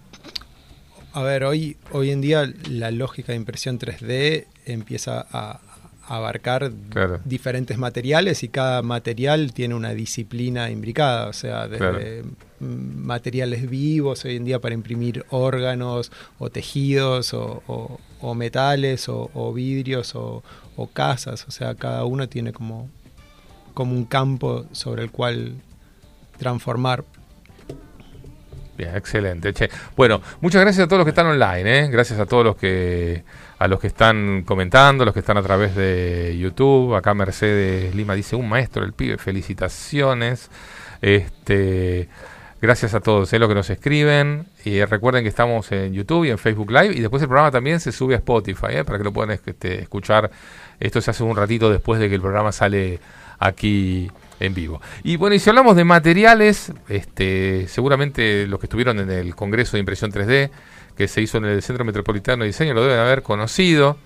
[1.13, 5.59] a ver, hoy, hoy en día la lógica de impresión 3D empieza a,
[6.07, 7.19] a abarcar Claro.
[7.25, 12.25] diferentes materiales y cada material tiene una disciplina imbricada, o sea, desde Claro.
[12.65, 17.99] Materiales vivos hoy en día para imprimir órganos o tejidos o,
[18.35, 20.43] metales o, vidrios o,
[20.93, 21.45] casas.
[21.47, 22.89] O sea, cada uno tiene como,
[23.73, 25.55] como un campo sobre el cual
[26.37, 27.03] transformar.
[28.77, 29.53] Bien, excelente.
[29.53, 29.69] Che.
[29.95, 31.87] Bueno, muchas gracias a todos los que están online, ¿eh?
[31.89, 33.23] gracias a todos los que
[33.57, 36.93] a los que están comentando, los que están a través de YouTube.
[36.95, 40.49] Acá Mercedes Lima dice un maestro el pibe, felicitaciones.
[41.01, 42.09] Este,
[42.61, 43.39] gracias a todos ¿eh?
[43.39, 46.95] los que nos escriben y eh, recuerden que estamos en YouTube y en Facebook Live
[46.95, 48.83] y después el programa también se sube a Spotify ¿eh?
[48.83, 50.31] para que lo puedan este, escuchar.
[50.79, 52.99] Esto se hace un ratito después de que el programa sale
[53.39, 54.81] aquí en vivo.
[55.03, 59.77] Y bueno, y si hablamos de materiales, este, seguramente los que estuvieron en el Congreso
[59.77, 60.49] de Impresión 3D,
[60.95, 63.97] que se hizo en el Centro Metropolitano de Diseño, lo deben haber conocido.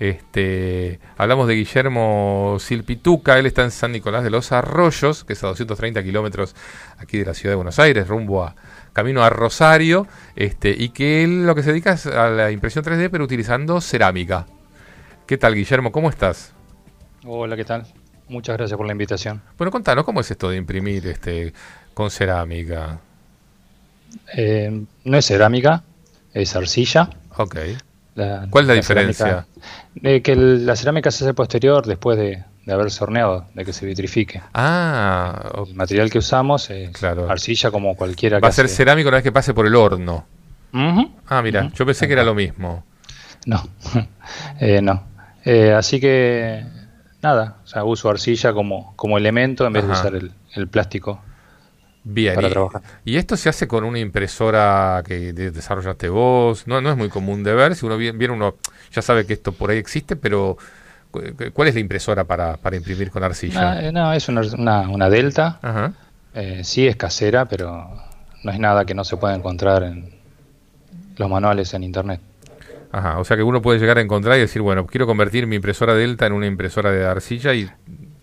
[0.00, 5.42] Este, hablamos de Guillermo Silpituca, él está en San Nicolás de los Arroyos, que es
[5.42, 6.54] a 230 kilómetros
[6.98, 8.54] aquí de la ciudad de Buenos Aires, rumbo a
[8.92, 10.06] camino a Rosario,
[10.36, 13.80] este, y que él lo que se dedica es a la impresión 3D, pero utilizando
[13.80, 14.46] cerámica.
[15.26, 15.92] ¿Qué tal, Guillermo?
[15.92, 16.52] ¿Cómo estás?
[17.24, 17.86] Hola, ¿qué tal?
[18.28, 19.42] Muchas gracias por la invitación.
[19.56, 21.52] Bueno, contanos, ¿cómo es esto de imprimir este
[21.94, 23.00] con cerámica?
[24.36, 25.82] Eh, no es cerámica,
[26.42, 27.10] es arcilla.
[27.36, 27.56] Ok.
[28.50, 29.26] ¿Cuál es la diferencia?
[29.26, 29.46] cerámica-
[30.02, 33.72] eh, que el- la cerámica se hace posterior después de, de haberse horneado, de que
[33.72, 34.42] se vitrifique.
[34.54, 36.90] Ah, El material que usamos es
[37.28, 39.74] arcilla como cualquiera que Va a ser hace- cerámica una vez que pase por el
[39.76, 40.26] horno.
[40.72, 42.84] Ah, mira, yo pensé que era lo mismo.
[43.46, 43.62] No,
[44.60, 45.04] Eh, no.
[45.44, 46.64] Eh, así que
[47.22, 51.22] nada, o sea, uso arcilla como, como elemento en vez de usar el, el plástico.
[52.10, 52.82] Bien, Para y, trabajar.
[53.04, 56.66] y esto se hace con una impresora que de- desarrollaste vos.
[56.66, 57.74] No, no es muy común de ver.
[57.74, 58.54] Si uno vi- viene, uno
[58.92, 60.56] ya sabe que esto por ahí existe, pero
[61.10, 63.72] cu- cu- ¿cuál es la impresora para, para imprimir con arcilla?
[63.72, 65.58] Ah, eh, no, es una, una, una Delta.
[65.60, 65.92] Ajá.
[66.32, 67.90] Eh, sí es casera, pero
[68.42, 70.08] no es nada que no se pueda encontrar en
[71.18, 72.20] los manuales en internet.
[72.90, 75.56] Ajá, o sea que uno puede llegar a encontrar y decir, bueno, quiero convertir mi
[75.56, 77.68] impresora Delta en una impresora de arcilla y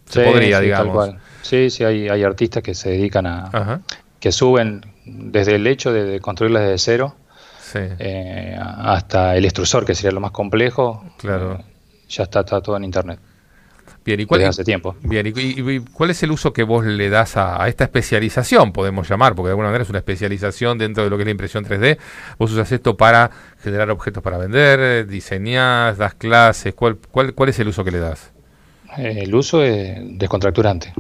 [0.06, 0.94] se Sí, podría, sí, tal digamos.
[0.94, 1.20] cual.
[1.42, 3.50] Sí, sí, hay, hay artistas que se dedican a...
[3.52, 3.82] Ajá.
[4.20, 7.16] que suben desde el hecho de, de construirlas desde cero
[7.62, 7.80] Sí.
[8.00, 11.04] eh, hasta el extrusor, que sería lo más complejo.
[11.18, 11.60] Claro.
[11.60, 11.66] eh,
[12.10, 13.20] ya está, está todo en internet.
[14.04, 14.96] Bien, ¿y cuál, Desde hace tiempo.
[15.02, 17.84] Bien, ¿y, y- y cuál es el uso que vos le das a, a esta
[17.86, 19.34] especialización, podemos llamar?
[19.34, 21.98] Porque de alguna manera es una especialización dentro de lo que es la impresión 3D.
[22.38, 23.32] Vos usas esto para
[23.64, 26.76] generar objetos para vender, diseñás, das clases.
[26.76, 28.32] ¿Cuál, cuál, cuál es el uso que le das?
[28.98, 30.94] Eh, el uso es descontracturante.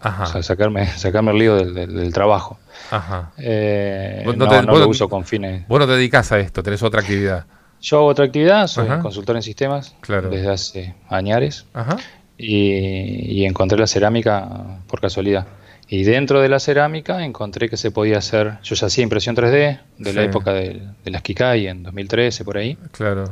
[0.00, 0.24] Ajá.
[0.24, 2.58] O sea, sacarme, sacarme el lío del, del- del trabajo.
[2.90, 3.32] Ajá.
[3.38, 5.66] Eh, no, te- no vos lo uso con fines.
[5.68, 7.46] Vos no te dedicas a esto, tenés otra actividad.
[7.80, 9.00] Yo hago otra actividad, soy Ajá.
[9.00, 10.30] consultor en sistemas Claro.
[10.30, 11.96] desde hace años Ajá.
[12.38, 15.46] y, y encontré la cerámica por casualidad.
[15.88, 19.80] Y dentro de la cerámica encontré que se podía hacer, yo ya hacía impresión 3D
[19.98, 22.76] de la época de, de las Kikai en 2013 por ahí.
[22.92, 23.24] Claro.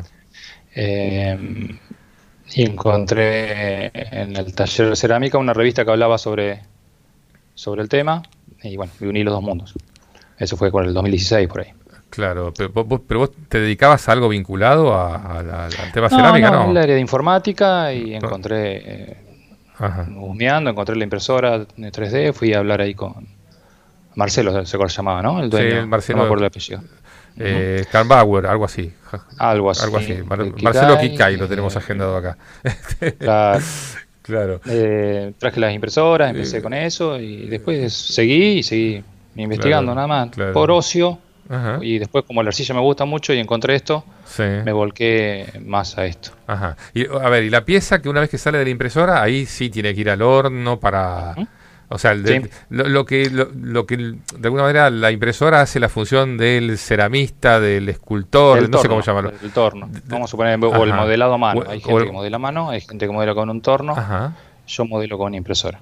[0.74, 1.76] Eh,
[2.52, 6.62] y encontré en el taller de cerámica una revista que hablaba sobre,
[7.54, 8.22] sobre el tema
[8.62, 9.74] y bueno, y uní los dos mundos.
[10.38, 11.68] Eso fue con el 2016 por ahí.
[12.10, 16.50] Claro, pero vos, pero vos te dedicabas a algo vinculado a, al tema No, cerámica,
[16.50, 16.70] no, ¿no?
[16.70, 18.76] el área de informática y encontré,
[19.10, 19.16] eh,
[19.78, 20.06] Ajá.
[20.16, 23.26] husmeando, encontré la impresora de 3D, fui a hablar ahí con
[24.14, 25.40] Marcelo, se llamaba, ¿no?
[25.40, 26.80] El Sí, dueño, el Marcelo- no me acuerdo el apellido.
[27.38, 28.92] Eh, Karl Bauer, algo así.
[29.38, 29.82] Algo así.
[29.84, 30.14] Algo así.
[30.24, 32.36] Mar- El Kikai, Marcelo Kikai lo tenemos eh, agendado acá.
[33.18, 33.60] Claro.
[34.22, 34.60] Claro.
[34.66, 39.04] Eh, traje las impresoras, empecé con eso y después seguí y seguí
[39.36, 40.30] investigando Claro, nada más.
[40.34, 40.52] claro.
[40.54, 41.18] Por ocio.
[41.46, 41.78] Ajá.
[41.82, 44.42] Y después como la arcilla me gusta mucho y encontré esto, Sí.
[44.64, 46.30] me volqué más a esto.
[46.46, 46.74] Ajá.
[46.94, 49.44] Y, a ver, y la pieza que una vez que sale de la impresora, ahí
[49.44, 51.34] sí tiene que ir al horno para...
[51.94, 52.48] O sea, el de- Sí.
[52.70, 56.76] lo, lo que, lo, lo que de alguna manera la impresora hace la función del
[56.76, 59.32] ceramista, del escultor, no sé cómo llamarlo.
[59.42, 59.88] El torno.
[60.06, 61.60] Vamos a suponer, o el modelado a mano.
[61.60, 63.92] O- Hay gente el- que modela a mano, hay gente que modela con un torno.
[63.92, 64.34] Ajá.
[64.66, 65.80] Yo modelo con una impresora.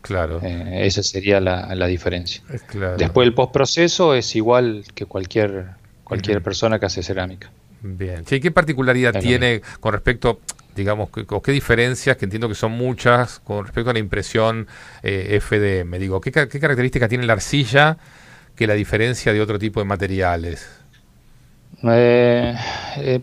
[0.00, 0.40] Claro.
[0.42, 2.42] Eh, esa sería la, la diferencia.
[2.68, 2.96] Claro.
[2.96, 5.66] Después el postproceso es igual que cualquier,
[6.02, 7.50] cualquier persona que hace cerámica.
[7.82, 8.24] Bien.
[8.26, 10.40] Sí, ¿Qué particularidad tiene con respecto,
[10.74, 14.66] digamos, que- o qué diferencias, que entiendo que son muchas, con respecto a la impresión
[15.02, 15.98] eh, FDM?
[15.98, 17.96] Digo, ¿qué, ¿qué característica tiene la arcilla
[18.56, 20.68] que la diferencia de otro tipo de materiales?
[21.82, 22.54] Eh,
[22.98, 23.20] eh,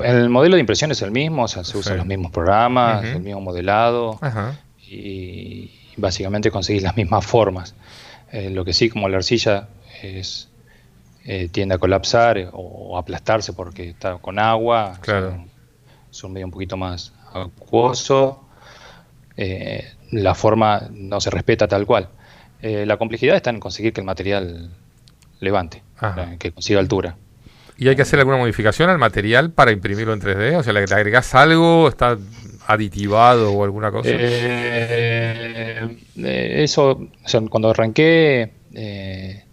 [0.00, 1.98] el modelo de impresión es el mismo, o sea, se usan Sí.
[1.98, 4.56] los mismos programas, el mismo modelado Ajá.
[4.86, 7.74] y básicamente conseguís las mismas formas.
[8.30, 9.68] Eh, lo que sí, como la arcilla
[10.02, 10.48] es,
[11.24, 15.44] eh, tiende a colapsar o aplastarse porque está con agua, o sea, Claro.
[16.10, 18.44] Es un medio un poquito más acuoso,
[19.36, 22.08] eh, la forma no se respeta tal cual.
[22.60, 24.70] Eh, la complejidad está en conseguir que el material
[25.40, 26.32] levante, Ajá.
[26.32, 27.16] eh, que consiga altura.
[27.76, 30.56] ¿Y hay que hacer alguna modificación al material para imprimirlo en 3D?
[30.56, 31.88] O sea, ¿le agregás algo?
[31.88, 32.18] ¿Está
[32.66, 34.10] aditivado o alguna cosa?
[34.12, 36.90] Eh, eso,
[37.24, 39.44] o sea, cuando arranqué, eh,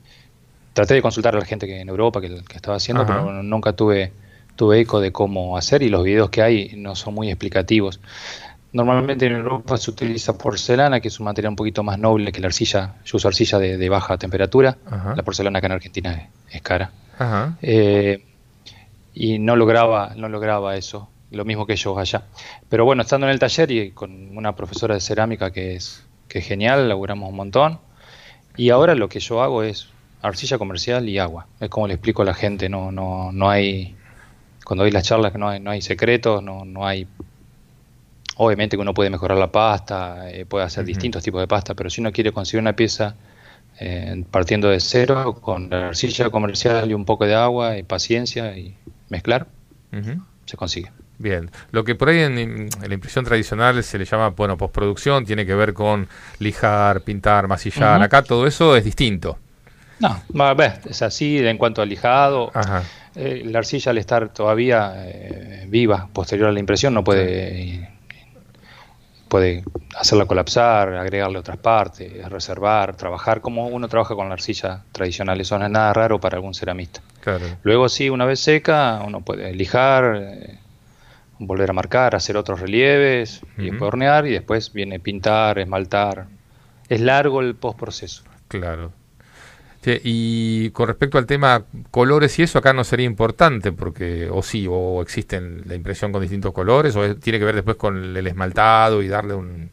[0.74, 3.22] traté de consultar a la gente que en Europa que, que estaba haciendo, Ajá.
[3.22, 4.12] pero nunca tuve,
[4.56, 7.99] tuve eco de cómo hacer y los videos que hay no son muy explicativos.
[8.72, 12.41] Normalmente en Europa se utiliza porcelana, que es un material un poquito más noble que
[12.41, 12.95] la arcilla.
[13.06, 14.78] Yo uso arcilla de, de baja temperatura.
[14.86, 15.16] Ajá.
[15.16, 16.91] La porcelana acá en Argentina es, es cara.
[17.18, 17.58] Ajá.
[17.62, 18.26] Eh,
[19.14, 22.24] y no lograba, no lograba eso, lo mismo que ellos allá.
[22.68, 26.39] Pero bueno, estando en el taller y con una profesora de cerámica que es, que
[26.39, 27.80] es genial, laburamos un montón.
[28.58, 29.88] Y ahora lo que yo hago es
[30.22, 31.47] arcilla comercial y agua.
[31.62, 33.95] Es como le explico a la gente, no, no, no hay,
[34.66, 37.07] cuando doy las charlas que no hay, no hay secretos, no, no hay
[38.38, 41.89] Obviamente que uno puede mejorar la pasta, eh, puede hacer distintos tipos de pasta, pero
[41.89, 43.16] si uno quiere conseguir una pieza
[43.80, 48.57] eh, partiendo de cero, con la arcilla comercial y un poco de agua y paciencia
[48.57, 48.76] y
[49.09, 49.47] mezclar,
[50.45, 50.91] se consigue.
[51.18, 55.26] Bien, lo que por ahí en, en la impresión tradicional se le llama, bueno, postproducción,
[55.26, 56.09] tiene que ver con
[56.39, 58.01] lijar, pintar, masillar.
[58.01, 59.39] Acá todo eso es distinto.
[60.00, 62.52] No, va, ve, es así en cuanto al lijado.
[62.54, 62.84] Ajá.
[63.16, 67.89] Eh, la arcilla al estar todavía eh, viva, posterior a la impresión, no puede,
[69.30, 69.64] puede
[69.98, 75.39] hacerla colapsar, agregarle otras partes, reservar, trabajar como uno trabaja con la arcilla tradicional.
[75.39, 77.02] Eso no es nada raro para algún ceramista.
[77.22, 77.46] Claro.
[77.64, 80.60] Luego sí, una vez seca, uno puede lijar, eh,
[81.39, 86.28] volver a marcar, hacer otros relieves, y después hornear, y después viene pintar, esmaltar.
[86.89, 88.24] Es largo el postproceso.
[88.50, 88.91] Claro.
[89.86, 94.42] Che, y con respecto al tema colores y eso, acá no sería importante, porque o
[94.42, 98.18] sí, o existen la impresión con distintos colores, o es- tiene que ver después con
[98.18, 99.70] el esmaltado y darle un,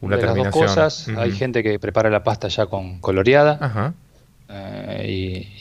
[0.00, 0.66] una de las dos terminación.
[0.68, 3.92] cosas, hay gente que prepara la pasta ya con coloreada Ajá.
[4.48, 5.04] eh,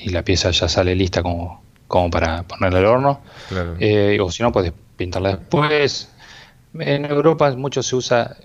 [0.02, 3.22] y, y la pieza ya sale lista como, como para ponerla al horno.
[3.50, 3.76] Claro.
[3.82, 6.14] Eh, o si no, puedes pintarla después.
[6.80, 8.38] En Europa mucho se usa,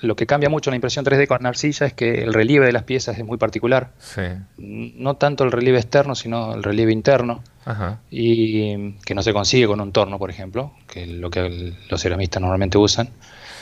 [0.00, 2.82] lo que cambia mucho la impresión 3D con arcilla es que el relieve de las
[2.84, 3.92] piezas es muy particular.
[3.98, 4.22] Sí.
[4.58, 7.42] No tanto el relieve externo, sino el relieve interno.
[7.64, 8.00] Ajá.
[8.10, 11.76] Y que no se consigue con un torno, por ejemplo, que es lo que el-
[11.88, 13.08] los ceramistas normalmente usan.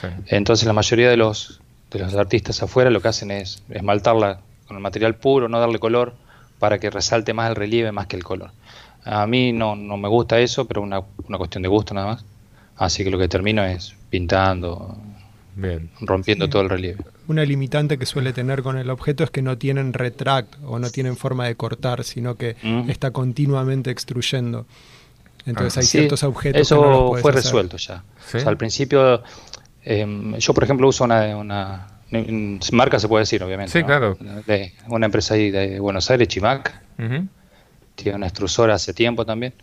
[0.00, 0.08] Sí.
[0.26, 1.60] Entonces la mayoría de los,
[1.90, 5.78] de los artistas afuera lo que hacen es esmaltarla con el material puro, no darle
[5.78, 6.14] color,
[6.58, 8.50] para que resalte más el relieve más que el color.
[9.04, 12.24] A mí no, no me gusta eso, pero una, una cuestión de gusto nada más.
[12.76, 14.96] Así que lo que termino es pintando,
[15.56, 15.90] Bien.
[16.00, 17.04] rompiendo todo el relieve.
[17.28, 20.90] Una limitante que suele tener con el objeto es que no tienen retract o no
[20.90, 22.90] tienen forma de cortar, sino que Mm.
[22.90, 24.66] está continuamente extruyendo.
[25.46, 27.34] Entonces Ah, hay Sí, ciertos objetos Eso que no los fue hacer.
[27.44, 28.02] resuelto ya.
[28.26, 28.38] ¿Sí?
[28.38, 29.22] O sea, al principio,
[29.84, 33.72] em, yo por ejemplo uso una, una, una marca se puede decir, obviamente.
[33.72, 33.86] Sí, ¿no?
[33.86, 34.16] claro.
[34.46, 36.72] De una empresa ahí de Buenos Aires, Chimac,
[37.94, 39.54] tiene una extrusora hace tiempo también,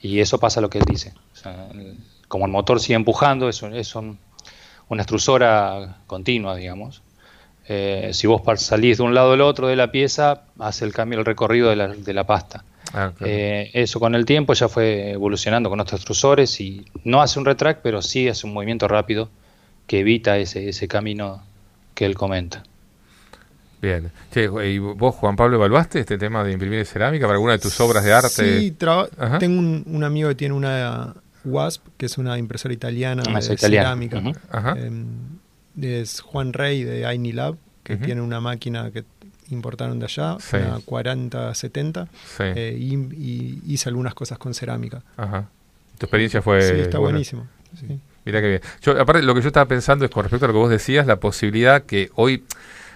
[0.00, 1.12] y eso pasa lo que él dice.
[1.32, 1.96] O sea, el-
[2.28, 4.18] como el motor sigue empujando, es, un- es un-
[4.88, 7.02] una extrusora continua, digamos.
[7.66, 11.18] Eh, si vos salís de un lado al otro de la pieza, hace el cambio,
[11.18, 12.64] el recorrido de la, de la pasta.
[12.94, 13.26] Ah, claro.
[13.26, 17.44] Eh, eso con el tiempo ya fue evolucionando con otros extrusores y no hace un
[17.44, 19.28] retract, pero sí hace un movimiento rápido
[19.86, 21.42] que evita ese, ese camino
[21.94, 22.62] que él comenta.
[23.82, 24.10] Bien.
[24.32, 27.78] Che, ¿y vos, Juan Pablo, evaluaste este tema de imprimir cerámica para alguna de tus
[27.80, 28.60] obras de arte?
[28.60, 28.76] Sí,
[29.18, 29.38] Ajá.
[29.38, 31.14] tengo un, un amigo que tiene una
[31.48, 33.84] WASP, que es una impresora italiana Ah, de italiana.
[33.88, 34.22] cerámica.
[34.76, 35.06] Em,
[35.80, 39.04] es Juan Rey de Aini Lab, que tiene una máquina que
[39.50, 40.56] importaron de allá, Sí.
[40.56, 42.42] una 4070, Sí.
[42.44, 45.02] eh, y, y hice algunas cosas con cerámica.
[45.16, 45.48] Ajá.
[45.98, 46.60] Tu experiencia fue.
[46.62, 47.12] sí, está buena.
[47.14, 47.46] buenísimo.
[47.78, 47.98] sí.
[48.24, 48.60] Mira qué bien.
[48.82, 51.06] Yo, aparte, lo que yo estaba pensando es con respecto a lo que vos decías,
[51.06, 52.44] la posibilidad que hoy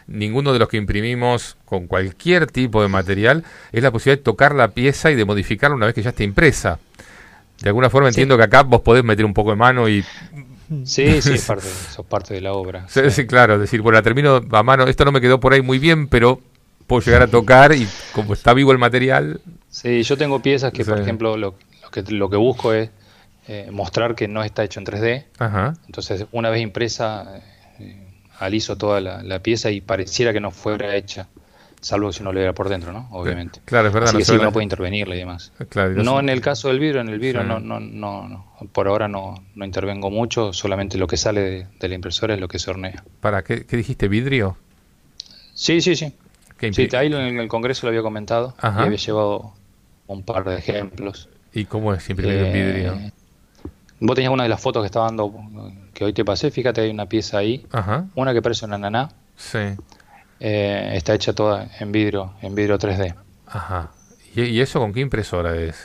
[0.07, 4.55] ninguno de los que imprimimos con cualquier tipo de material es la posibilidad de tocar
[4.55, 6.79] la pieza y de modificarla una vez que ya está impresa.
[7.61, 10.05] De alguna forma entiendo que acá vos podés meter un poco de mano y...
[10.85, 12.89] Sí, sí, es parte, eso es parte de la obra.
[12.89, 15.61] Sí, sí, claro, decir, bueno, la termino a mano, esto no me quedó por ahí
[15.61, 16.41] muy bien, pero
[16.87, 19.41] puedo llegar a tocar y como está vivo el material...
[19.69, 22.91] Sí, yo tengo piezas que, por ejemplo, lo, lo que, lo que busco es
[23.49, 25.25] eh, mostrar que no está hecho en 3D.
[25.39, 25.75] Ajá.
[25.87, 27.41] Entonces, una vez impresa,
[27.79, 31.29] eh, aliso toda la, la pieza y pareciera que no fuera hecha,
[31.83, 33.09] salvo si uno lo viera por dentro, ¿no?
[33.11, 33.61] Obviamente.
[33.67, 34.09] Claro, es verdad.
[34.09, 35.53] Así no que sí, la- puede intervenirle y demás.
[35.69, 37.49] Claro, y no en el caso del vidrio, en el vidrio Sí.
[37.49, 38.47] no, no, no, no.
[38.73, 42.41] Por ahora no, no intervengo mucho, solamente lo que sale de, de la impresora es
[42.41, 43.03] lo que se hornea.
[43.21, 44.09] ¿Para qué, qué dijiste?
[44.09, 44.57] ¿Vidrio?
[45.55, 46.15] Sí, sí, sí.
[46.57, 48.83] ¿Qué Sí, ahí en el Congreso lo había comentado Ajá.
[48.83, 49.53] y había llevado
[50.07, 51.29] un par de ejemplos.
[51.53, 52.99] ¿Y cómo es imprimir en Eh, vidrio?
[53.99, 55.33] Vos tenías una de las fotos que estaba dando,
[55.95, 58.07] que hoy te pasé, fíjate, hay una pieza ahí, Ajá.
[58.15, 59.59] una que parece una naná, Sí.
[60.45, 63.15] Eh, está hecha toda en vidrio, en vidrio 3D.
[63.47, 63.91] Ajá.
[64.35, 65.77] ¿Y, y eso con qué impresora es?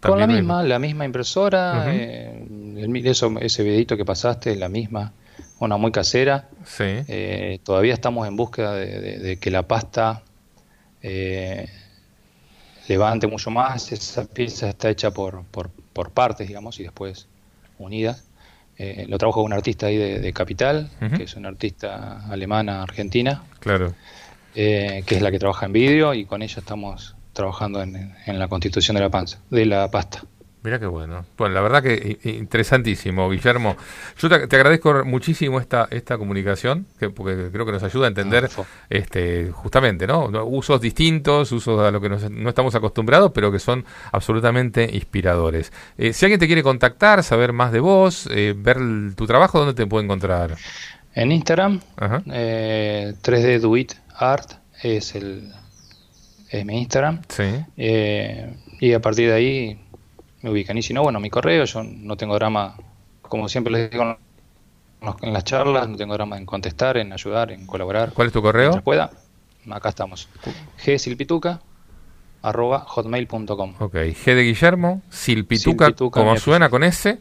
[0.00, 4.58] Con la misma, la misma impresora, eh, el mi- eso, ese videito que pasaste es
[4.58, 5.12] la misma,
[5.58, 6.48] una muy casera.
[6.64, 6.84] Sí.
[7.08, 10.22] Eh, todavía estamos en búsqueda de, de- de que la pasta
[11.02, 11.68] eh,
[12.88, 13.90] levante mucho más.
[13.92, 17.26] Esa pieza está hecha por, por, por partes, digamos, y después
[17.78, 18.22] unidas.
[18.78, 22.82] Eh, lo trabajo con un artista ahí de, de Capital, que es una artista alemana,
[22.82, 23.94] argentina, Claro.
[24.54, 28.38] eh, que es la que trabaja en vídeo, y con ella estamos trabajando en, en
[28.38, 30.22] la constitución de la panza, de la pasta.
[30.66, 31.24] Mira qué bueno.
[31.38, 33.76] Bueno, la verdad que interesantísimo, Guillermo.
[34.18, 38.08] Yo te, te agradezco muchísimo esta esta comunicación, que, porque creo que nos ayuda a
[38.08, 38.48] entender
[38.90, 40.26] este justamente, ¿no?
[40.44, 45.72] Usos distintos, usos a lo que nos- no estamos acostumbrados, pero que son absolutamente inspiradores.
[45.98, 48.78] Eh, si alguien te quiere contactar, saber más de vos, eh, ver
[49.14, 50.56] tu trabajo, ¿dónde te puede encontrar?
[51.14, 51.80] En Instagram,
[52.32, 54.50] eh, 3D Do It Art
[54.82, 55.52] es, el,
[56.50, 57.22] es mi Instagram.
[57.28, 57.44] Sí.
[57.76, 59.80] Eh, y a partir de ahí
[60.42, 60.76] me ubican.
[60.78, 62.76] Y si no, bueno, mi correo, yo no tengo drama,
[63.22, 64.16] como siempre les digo
[65.22, 68.12] en las charlas, no tengo drama en contestar, en ayudar, en colaborar.
[68.12, 68.82] ¿Cuál es tu correo?
[68.82, 69.10] Pueda,
[69.70, 70.28] acá estamos.
[70.76, 71.60] gsilpituca
[72.42, 73.74] arroba hotmail.com.
[73.78, 77.18] Ok, G de Guillermo, Silpituca, Silpituca, como suena con S,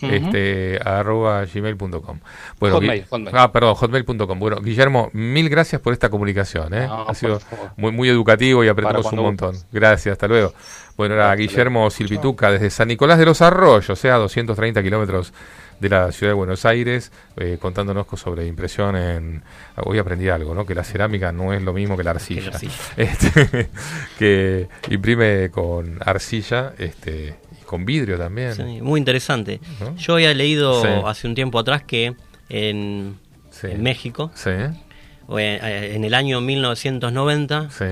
[0.00, 2.20] Este, arroba gmail.com.
[2.60, 3.36] Bueno, Hotmail, Hotmail.
[3.36, 4.38] Ah, perdón, hotmail.com.
[4.38, 6.72] Bueno, Guillermo, mil gracias por esta comunicación.
[6.74, 6.86] ¿eh?
[6.86, 7.40] No, ha sido
[7.76, 9.56] muy, muy educativo y aprendimos Para un montón.
[9.72, 10.52] Gracias, hasta luego.
[10.96, 15.32] Bueno, era Guillermo Silpituca desde San Nicolás de los Arroyos, o sea, 230 kilómetros
[15.78, 19.44] de la ciudad de Buenos Aires, eh, contándonos co- sobre impresión en...
[19.76, 20.66] Hoy aprendí algo, ¿no?
[20.66, 22.40] Que la cerámica no es lo mismo que la arcilla.
[22.40, 22.72] Que la arcilla.
[22.96, 23.70] Este,
[24.18, 27.36] que imprime con arcilla este,
[27.68, 28.54] con vidrio también.
[28.54, 29.60] Sí, muy interesante.
[29.78, 29.94] ¿No?
[29.96, 30.88] Yo había leído Sí.
[31.04, 32.14] hace un tiempo atrás que
[32.48, 33.18] en,
[33.62, 34.50] en México, Sí.
[35.26, 37.84] o en, eh, en el año 1990, Sí.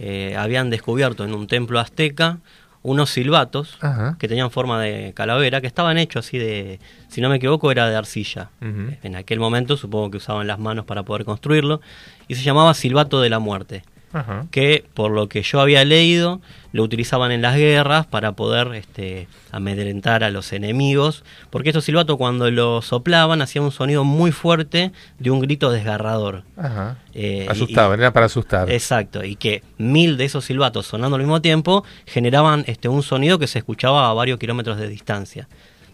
[0.00, 2.38] eh, habían descubierto en un templo azteca
[2.82, 4.16] unos silbatos Ajá.
[4.18, 7.88] que tenían forma de calavera, que estaban hechos así de, si no me equivoco, era
[7.88, 8.48] de arcilla.
[8.60, 11.80] En aquel momento supongo que usaban las manos para poder construirlo,
[12.26, 13.82] y se llamaba silbato de la muerte
[14.12, 14.46] Ajá.
[14.50, 16.40] que por lo que yo había leído
[16.72, 22.16] lo utilizaban en las guerras para poder este, amedrentar a los enemigos porque estos silbatos
[22.16, 26.96] cuando lo soplaban hacían un sonido muy fuerte de un grito desgarrador Ajá.
[27.14, 28.70] Eh, y- Asustaban, era para asustar.
[28.70, 33.38] Exacto, y que mil de esos silbatos sonando al mismo tiempo generaban este un sonido
[33.38, 35.48] que se escuchaba a varios kilómetros de distancia.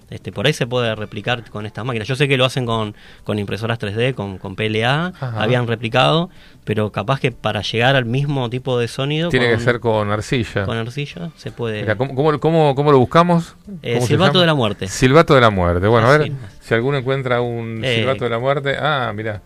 [0.09, 2.07] Este, por ahí se puede replicar con estas máquinas.
[2.07, 2.95] Yo sé que lo hacen con,
[3.25, 5.43] con impresoras 3D, con, con PLA, Ajá.
[5.43, 6.31] habían replicado,
[6.65, 9.31] pero capaz que para llegar al mismo tipo de sonido...
[9.31, 10.65] Tiene con- que ser con arcilla.
[10.65, 11.81] Con arcilla se puede...
[11.81, 13.57] Mira, ¿cómo, cómo, cómo- cómo lo buscamos?
[13.83, 14.87] Eh, ¿Cómo se Silbato de la Muerte.
[14.87, 15.89] Silbato de la muerte.
[15.89, 17.97] Bueno, a ver si alguno encuentra un Eh.
[17.97, 18.77] silbato de la muerte.
[18.79, 19.43] Ah, mira.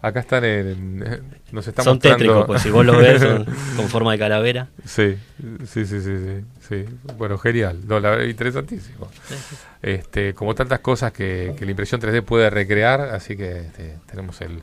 [0.00, 0.68] Acá están en,
[1.02, 3.44] en- nos está Son mostrando- tétricos, pues si vos los ves son
[3.76, 4.68] con forma de calavera.
[4.84, 5.16] Sí,
[5.66, 6.84] sí, sí, sí, sí, sí.
[7.16, 7.80] Bueno, genial.
[7.86, 9.08] No, la verdad, interesantísimo.
[9.82, 14.40] Este, como tantas cosas que, que la impresión 3D puede recrear, así que este, tenemos
[14.40, 14.62] el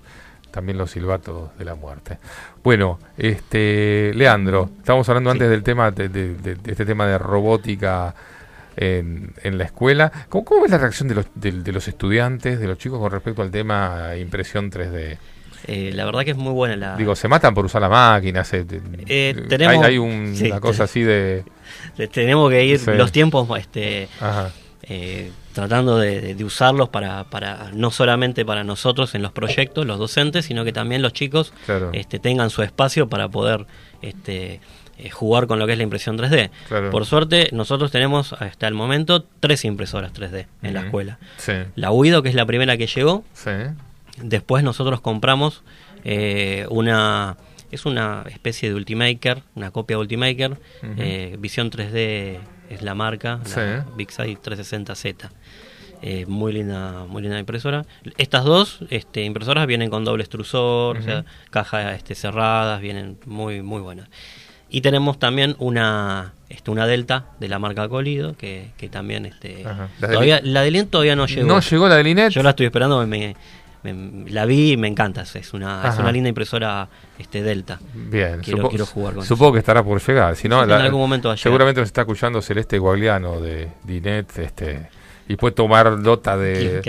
[0.51, 2.17] también los silbatos de la muerte.
[2.63, 7.17] Bueno, este, Leandro, estábamos hablando antes del tema de, de- de- de este tema de
[7.17, 8.15] robótica
[8.77, 10.11] en, en la escuela.
[10.29, 13.11] ¿Cómo, cómo es la reacción de los, de, de los estudiantes, de los chicos con
[13.11, 15.17] respecto al tema impresión 3D?
[15.67, 16.95] Eh, la verdad que es muy buena la...
[16.95, 18.65] Digo, se matan por usar la máquina, se,
[19.07, 21.43] Eh, tenemos- hay, hay un- sí, una cosa así de...
[21.97, 22.91] Te- tenemos que ir Sí.
[22.93, 24.07] los tiempos este
[24.87, 29.85] eh, tratando de, de- de usarlos para, para no solamente para nosotros en los proyectos
[29.87, 31.89] los docentes sino que también los chicos Claro.
[31.93, 33.65] este, tengan su espacio para poder
[34.03, 34.59] este
[34.97, 36.89] eh, jugar con lo que es la impresión 3D Claro.
[36.91, 41.53] por suerte nosotros tenemos hasta el momento tres impresoras 3D en la escuela Sí.
[41.75, 43.51] la Uido que es la primera que llegó Sí.
[44.21, 45.63] Después nosotros compramos
[46.05, 47.35] eh, una
[47.71, 50.57] es una especie de Ultimaker, una copia de Ultimaker.
[50.97, 52.37] Eh, Visión 3D
[52.69, 53.45] es la marca, la
[53.83, 53.89] Sí.
[53.97, 55.29] Big Sight 360Z.
[56.01, 57.85] Eh, muy linda, muy linda impresora.
[58.17, 63.61] Estas dos este, impresoras vienen con doble extrusor, o sea, cajas este, cerradas, vienen muy,
[63.61, 64.07] muy buenas.
[64.75, 69.63] Y tenemos también una este, una Delta de la marca Colido, que, que también este.
[69.63, 71.47] La todavía, Lin- la de Lin todavía no llegó.
[71.47, 72.31] ¿No llegó la de Linet?
[72.31, 73.35] Yo la estoy esperando, me,
[73.83, 75.21] me- la vi y me encanta.
[75.21, 77.79] Es una, es una linda impresora este Delta.
[77.93, 80.35] Bien, quiero, supo- quiero jugar con supongo que estará por llegar.
[80.35, 84.37] Si no, En algún momento va a seguramente nos está escuchando Celeste Guagliano de Dinet,
[84.39, 84.89] este,
[85.27, 86.81] y puede tomar nota de,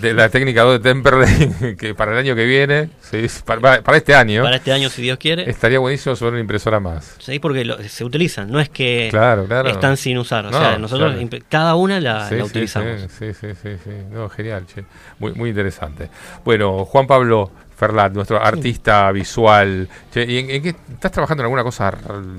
[0.00, 3.96] de la técnica 2 de Temperley que para el año que viene, sí, para, para
[3.98, 5.50] este año, Para este año, si Dios quiere.
[5.50, 7.16] estaría buenísimo sobre una impresora más.
[7.18, 9.68] Sí, porque lo- se utilizan, no es que Claro, claro.
[9.68, 10.46] están sin usar.
[10.46, 11.44] O No, sea, nosotros claro.
[11.48, 13.00] cada una la, Sí, la sí, utilizamos.
[13.18, 13.90] Sí, sí, sí, sí, sí.
[14.12, 14.84] No, genial, che.
[15.18, 16.08] Muy, muy interesante.
[16.44, 19.88] Bueno, Juan Pablo, Ferlat, nuestro artista visual.
[20.12, 21.92] Che, ¿y en, en qué, ¿Estás trabajando en alguna cosa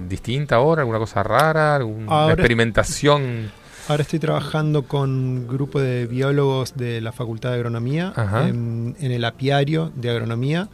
[0.07, 0.83] distinta ahora?
[0.83, 1.75] ¿Alguna cosa rara?
[1.75, 3.51] ¿Alguna Ahora- experimentación?
[3.87, 8.47] Ahora estoy trabajando con un grupo de biólogos de la Facultad de Agronomía Ajá.
[8.47, 10.69] en, en el apiario de agronomía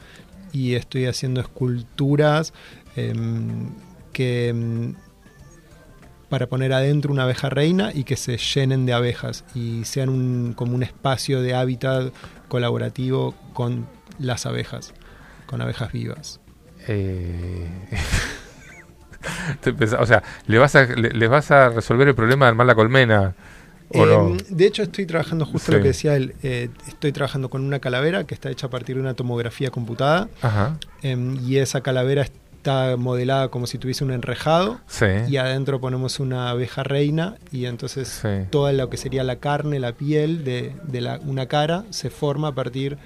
[0.54, 2.54] y estoy haciendo esculturas
[2.96, 3.70] em,
[4.14, 4.96] que em,
[6.30, 10.54] para poner adentro una abeja reina y que se llenen de abejas y sean un,
[10.54, 12.14] como un espacio de hábitat
[12.48, 13.88] colaborativo con
[14.20, 14.94] las abejas,
[15.48, 16.40] con abejas vivas.
[16.88, 17.68] Eh,
[20.00, 22.76] o sea, ¿le vas, a, le, les vas a resolver el problema de armar la
[22.76, 23.36] colmena?
[23.92, 24.28] ¿O no?
[24.30, 25.78] Em, De hecho, estoy trabajando justo Sí.
[25.78, 26.36] lo que decía él.
[26.44, 30.30] eh, estoy trabajando con una calavera que está hecha a partir de una tomografía computada.
[30.42, 30.78] Ajá.
[31.02, 34.80] em, y esa calavera está modelada como si tuviese un enrejado.
[34.86, 35.06] Sí.
[35.28, 37.36] Y adentro ponemos una abeja reina.
[37.52, 38.46] Y entonces Sí.
[38.52, 42.50] toda lo que sería la carne, la piel de, de la- una cara se forma
[42.50, 43.00] a partir de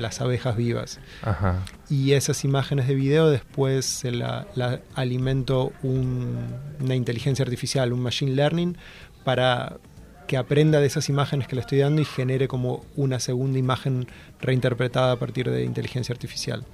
[0.00, 1.00] las abejas vivas.
[1.22, 1.64] Ajá.
[1.88, 6.46] Y esas imágenes de video después se la, la alimento un-
[6.80, 8.76] una inteligencia artificial, un machine learning,
[9.24, 9.78] para
[10.26, 14.06] que aprenda de esas imágenes que le estoy dando y genere como una segunda imagen
[14.40, 16.64] reinterpretada a partir de inteligencia artificial.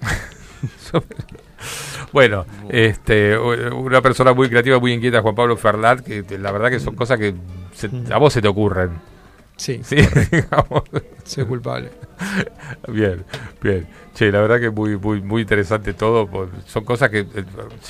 [2.12, 6.80] Bueno, este, una persona muy creativa, muy inquieta, Juan Pablo Ferlat, que la verdad que
[6.80, 7.34] son cosas que
[7.72, 8.90] se- a vos se te ocurren.
[9.60, 9.96] Sí, sí
[10.32, 10.84] digamos.
[11.24, 11.90] Soy culpable.
[12.88, 13.24] Bien,
[13.62, 13.86] bien.
[14.14, 16.28] Che, la verdad que muy, muy, muy interesante todo.
[16.66, 17.26] son cosas que eh,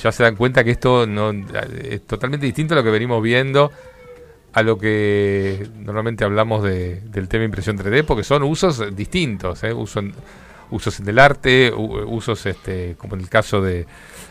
[0.01, 3.71] ya se dan cuenta que esto no es totalmente distinto a lo que venimos viendo,
[4.53, 9.73] a lo que normalmente hablamos de, del tema impresión 3D, porque son usos distintos, ¿eh?
[9.73, 10.13] Uso en-
[10.71, 13.85] usos en el arte, usos este, como en el caso de,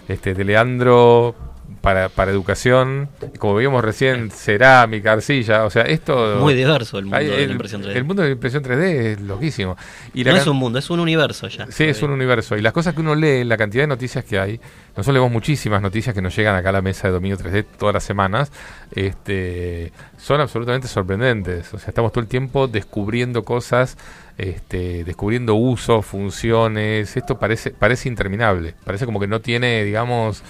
[0.08, 1.34] este, de Leandro
[1.80, 3.08] para, para educación,
[3.38, 6.36] como veíamos recién, cerámica, arcilla, o sea, esto...
[6.38, 7.96] Muy diverso el mundo de la impresión 3D.
[7.96, 9.76] El mundo de la impresión 3D es loquísimo.
[10.12, 11.66] Y no es un mundo, es un universo ya.
[11.70, 12.56] Sí, es un universo.
[12.56, 14.60] Y las cosas que uno lee, la cantidad de noticias que hay,
[14.90, 17.94] nosotros leemos muchísimas noticias que nos llegan acá a la mesa de Dominio 3D todas
[17.94, 18.52] las semanas,
[18.92, 21.72] este, son absolutamente sorprendentes.
[21.72, 23.96] O sea, estamos todo el tiempo descubriendo cosas,
[24.36, 27.16] este, descubriendo usos, funciones.
[27.16, 28.74] Esto parece, parece interminable.
[28.84, 30.42] Parece como que no tiene, digamos,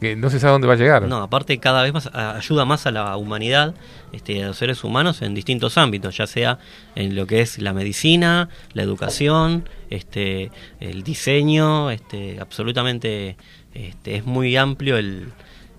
[0.00, 1.02] que no se sabe dónde va a llegar.
[1.02, 3.74] No, aparte cada vez más ayuda más a la humanidad,
[4.12, 6.58] este, a los seres humanos en distintos ámbitos, ya sea
[6.94, 13.36] en lo que es la medicina, la educación, este, el diseño, este, absolutamente,
[13.72, 15.32] este, es muy amplio el,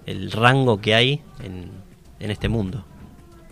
[0.06, 1.72] el rango que hay en,
[2.20, 2.86] en este mundo.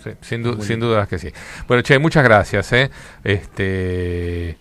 [0.03, 1.29] Sí, sin, du- sin dudas que sí.
[1.67, 2.73] Bueno, Che, muchas gracias.
[2.73, 2.89] ¿eh?
[3.23, 4.57] Este,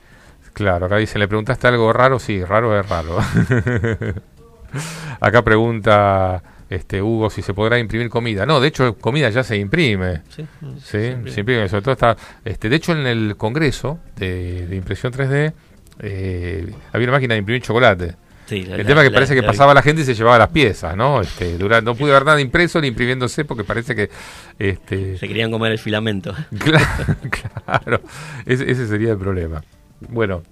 [0.53, 2.19] claro, acá dice, ¿le preguntaste algo raro?
[2.19, 3.19] Sí, raro es raro.
[5.21, 8.47] acá pregunta este Hugo si se podrá imprimir comida.
[8.47, 10.23] No, de hecho, comida ya se imprime.
[10.35, 11.31] Sí, Sí, se imprime.
[11.31, 11.69] se imprime.
[11.69, 12.17] Sobre todo está.
[12.45, 15.53] Este, de hecho, en el congreso de, de impresión 3D
[16.01, 18.15] eh, había una máquina de imprimir chocolate.
[18.47, 20.05] Sí, la- el la- tema es que la- parece que la- pasaba la gente y
[20.05, 21.21] se llevaba las piezas, ¿no?
[21.21, 24.11] Este, dura- no pude ver nada impreso ni imprimiéndose porque parece que
[24.59, 26.35] este, Se querían comer el filamento.
[26.59, 27.17] Claro,
[27.65, 28.01] claro.
[28.47, 29.63] Ese, ese sería el problema.
[30.09, 30.43] Bueno,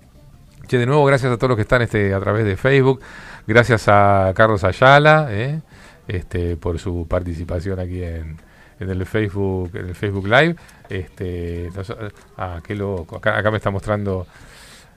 [0.71, 3.01] che, de nuevo, gracias a todos los que están este, a través de Facebook.
[3.45, 5.61] Gracias a Carlos Ayala ¿eh?
[6.07, 8.37] este, por su participación aquí en,
[8.79, 10.55] en el Facebook en el Facebook Live.
[10.89, 11.93] Este, nos-
[12.39, 13.17] ah, qué loco.
[13.17, 14.29] Acá, acá me está mostrando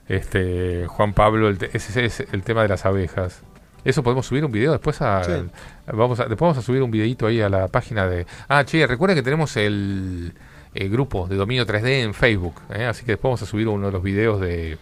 [0.06, 3.42] este Juan Pablo el ese es el tema de las abejas.
[3.84, 5.32] Eso podemos subir un video después a, Sí.
[5.92, 8.86] vamos a después vamos a subir un videito ahí a la página de Ah, che,
[8.86, 10.32] recuerden que tenemos el,
[10.72, 12.84] el grupo de dominio 3D en Facebook, ¿eh?
[12.84, 14.78] así que después vamos a subir uno de los videos de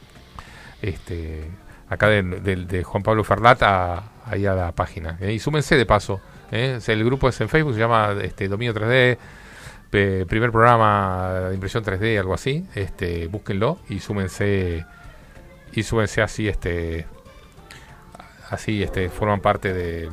[0.83, 1.51] este
[1.89, 5.19] acá de, de- de Juan Pablo Ferlata ahí a la página.
[5.21, 5.33] ¿eh?
[5.33, 6.21] Y súmense de paso.
[6.51, 6.79] ¿eh?
[6.87, 9.19] El grupo es en Facebook, se llama este, Dominio 3D,
[9.91, 12.67] pe- primer programa de impresión 3D, algo así.
[12.75, 14.85] Este, búsquenlo y súmense
[15.73, 17.07] y súmense así este
[18.51, 20.11] así este forman parte de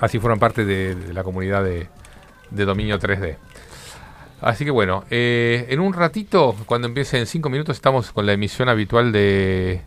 [0.00, 1.88] así forman parte de, de la comunidad de,
[2.50, 3.36] de dominio 3D.
[4.40, 8.32] Así que bueno, eh, en un ratito, cuando empiece en 5 minutos, estamos con la
[8.32, 9.80] emisión habitual de,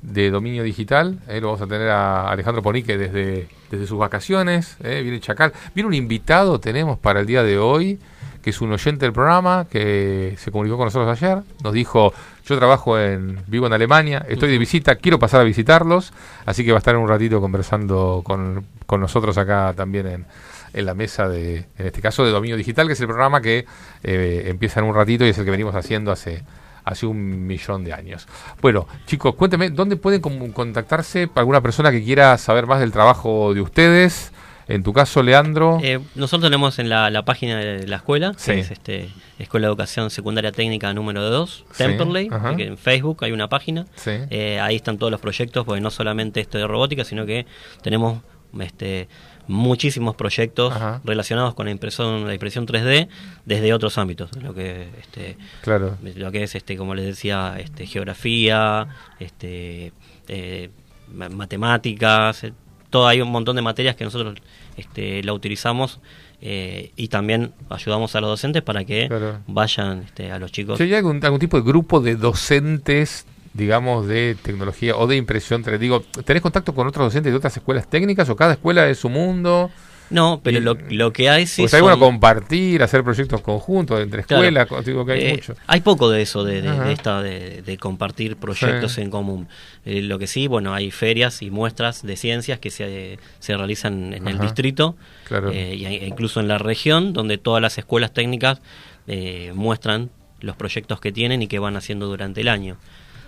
[0.00, 1.18] de Dominio Digital.
[1.28, 4.76] eh, lo vamos a tener a Alejandro Ponique desde, desde sus vacaciones.
[4.82, 5.52] eh, viene Chacal.
[5.74, 7.98] Viene un invitado, tenemos para el día de hoy,
[8.42, 11.42] que es un oyente del programa, que se comunicó con nosotros ayer.
[11.62, 12.14] Nos dijo,
[12.46, 16.14] yo trabajo en, vivo en Alemania, estoy de visita, quiero pasar a visitarlos.
[16.46, 20.26] Así que va a estar en un ratito conversando con, con nosotros acá también en,
[20.72, 23.66] en la mesa de, en este caso, de Dominio Digital, que es el programa que
[24.02, 26.42] eh, empieza en un ratito y es el que venimos haciendo hace,
[26.84, 28.26] hace un millón de años.
[28.60, 30.20] Bueno, chicos, cuéntenme, ¿dónde pueden
[30.52, 34.32] contactarse para alguna persona que quiera saber más del trabajo de ustedes?
[34.68, 35.80] En tu caso, Leandro.
[35.82, 38.52] Eh, nosotros tenemos en la, la página de la escuela, Sí.
[38.52, 39.10] que es este,
[39.40, 43.86] Escuela de Educación Secundaria Técnica número 2, Sí, Temperley, que en Facebook hay una página.
[43.96, 44.12] Sí.
[44.30, 47.44] Eh, ahí están todos los proyectos, porque no solamente esto de robótica, sino que
[47.82, 48.22] tenemos
[48.60, 49.08] este,
[49.52, 50.72] muchísimos proyectos
[51.04, 53.08] relacionados con la impresión, la impresión 3D
[53.44, 55.96] desde otros ámbitos, lo que este, Claro.
[56.02, 58.86] lo que es este como les decía este geografía
[59.20, 59.92] este
[60.28, 60.70] eh,
[61.12, 62.52] ma- matemáticas eh,
[62.90, 64.36] todo hay un montón de materias que nosotros
[64.76, 66.00] este, la utilizamos
[66.40, 69.38] eh, y también ayudamos a los docentes para que Claro.
[69.46, 74.36] vayan este, a los chicos hay algún, algún tipo de grupo de docentes, digamos, de
[74.42, 78.28] tecnología o de impresión 3D, digo, ¿tenés contacto con otros docentes de otras escuelas técnicas
[78.30, 79.70] o cada escuela es su mundo?
[80.10, 83.40] no pero Y- lo, lo que hay sí Pues hay bueno son- compartir, hacer proyectos
[83.40, 85.54] conjuntos entre escuelas, digo que hay Eh, mucho.
[85.66, 89.00] hay poco de eso, de, de- esta, de, de compartir proyectos Sí.
[89.00, 89.48] en común.
[89.86, 94.12] Eh, lo que sí, bueno, hay ferias y muestras de ciencias que se, se realizan
[94.12, 95.50] en el distrito Claro.
[95.50, 98.60] eh, y hay- incluso en la región, donde todas las escuelas técnicas
[99.06, 102.76] eh, muestran los proyectos que tienen y que van haciendo durante el año.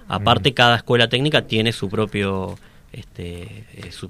[0.08, 2.56] Aparte, cada escuela técnica tiene su propio
[2.92, 4.08] este, eh, su,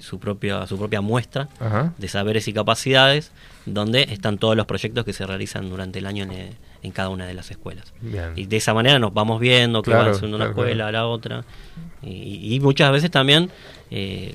[0.00, 1.92] su propia su propia muestra Ajá.
[1.98, 3.30] de saberes y capacidades
[3.64, 6.50] donde están todos los proyectos que se realizan durante el año en,
[6.82, 7.92] en cada una de las escuelas.
[8.00, 8.32] Bien.
[8.34, 10.92] y de esa manera nos vamos viendo que Claro, va haciendo una claro, escuela a
[10.92, 11.44] la otra.
[12.02, 13.50] Y, y muchas veces también
[13.92, 14.34] eh,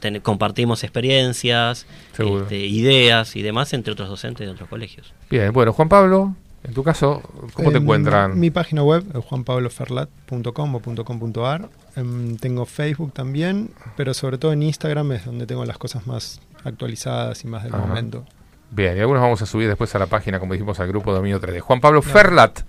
[0.00, 1.86] ten- compartimos experiencias
[2.18, 5.12] este, ideas y demás entre otros docentes de otros colegios.
[5.28, 6.34] Bien, bueno, Juan Pablo,
[6.66, 7.22] en tu caso,
[7.54, 8.38] ¿cómo te En encuentran?
[8.38, 11.68] Mi página web es juanpabloferlat.com o .com.ar.
[11.94, 16.40] Em, tengo Facebook también, pero sobre todo en Instagram es donde tengo las cosas más
[16.64, 17.86] actualizadas y más del Ajá.
[17.86, 18.24] momento.
[18.70, 21.40] Bien, y algunos vamos a subir después a la página, como dijimos, al grupo Dominio
[21.40, 21.60] 3D.
[21.60, 22.60] Juan Pablo Ferlat,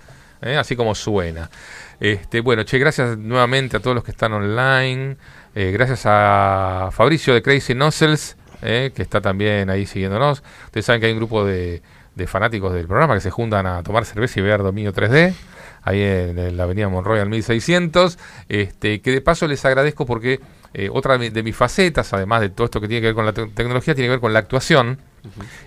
[0.44, 0.58] ¿eh?
[0.58, 1.50] así como suena.
[2.00, 5.18] Este, bueno, che, gracias nuevamente a todos los que están online.
[5.56, 8.92] Eh, gracias a Fabricio de Crazy Nozzles, ¿eh?
[8.96, 10.44] que está también ahí siguiéndonos.
[10.66, 11.82] Ustedes saben que hay un grupo de,
[12.18, 15.34] de fanáticos del programa que se juntan a tomar cerveza y ver Dominio 3D.
[15.84, 18.18] Ahí en, en la avenida Monroy al 1600.
[18.50, 20.42] Este, que de paso les agradezco porque
[20.74, 23.16] eh, otra de, mi- de mis facetas, además de todo esto que tiene que ver
[23.16, 24.98] con la te- tecnología, tiene que ver con la actuación.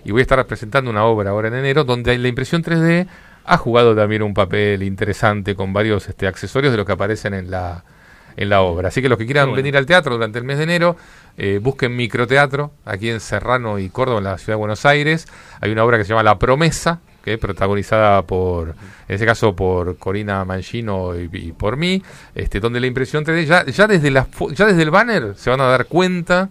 [0.05, 3.07] Y voy a estar presentando una obra ahora en enero donde la impresión 3D
[3.45, 7.49] ha jugado también un papel interesante con varios este, accesorios de los que aparecen en
[7.51, 7.83] la,
[8.37, 8.87] en la obra.
[8.89, 9.57] Así que los que quieran bueno.
[9.57, 10.97] venir al teatro durante el mes de enero,
[11.37, 15.27] eh, busquen microteatro aquí en Serrano y Córdoba, en la ciudad de Buenos Aires.
[15.59, 18.69] Hay una obra que se llama La Promesa, que es protagonizada por,
[19.07, 22.01] en ese caso, por Corina Mangino y, y por mí,
[22.35, 25.61] este, donde la impresión 3D, ya, ya, desde la, ya desde el banner se van
[25.61, 26.49] a dar cuenta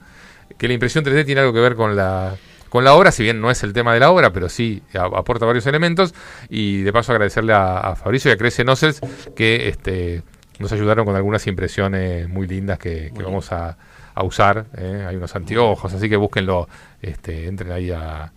[0.59, 2.37] que la impresión 3D tiene algo que ver con la
[2.69, 5.45] con la obra, si bien no es el tema de la obra, pero sí aporta
[5.45, 6.15] varios elementos.
[6.49, 9.01] Y de paso agradecerle a, a Fabricio y a Crece Nozzles
[9.35, 10.23] que este,
[10.61, 13.77] nos ayudaron con algunas impresiones muy lindas que, que vamos a,
[14.21, 14.67] a usar.
[14.77, 15.05] ¿eh?
[15.09, 16.69] Hay unos anteojos, así que búsquenlo,
[17.03, 18.33] este, entren ahí a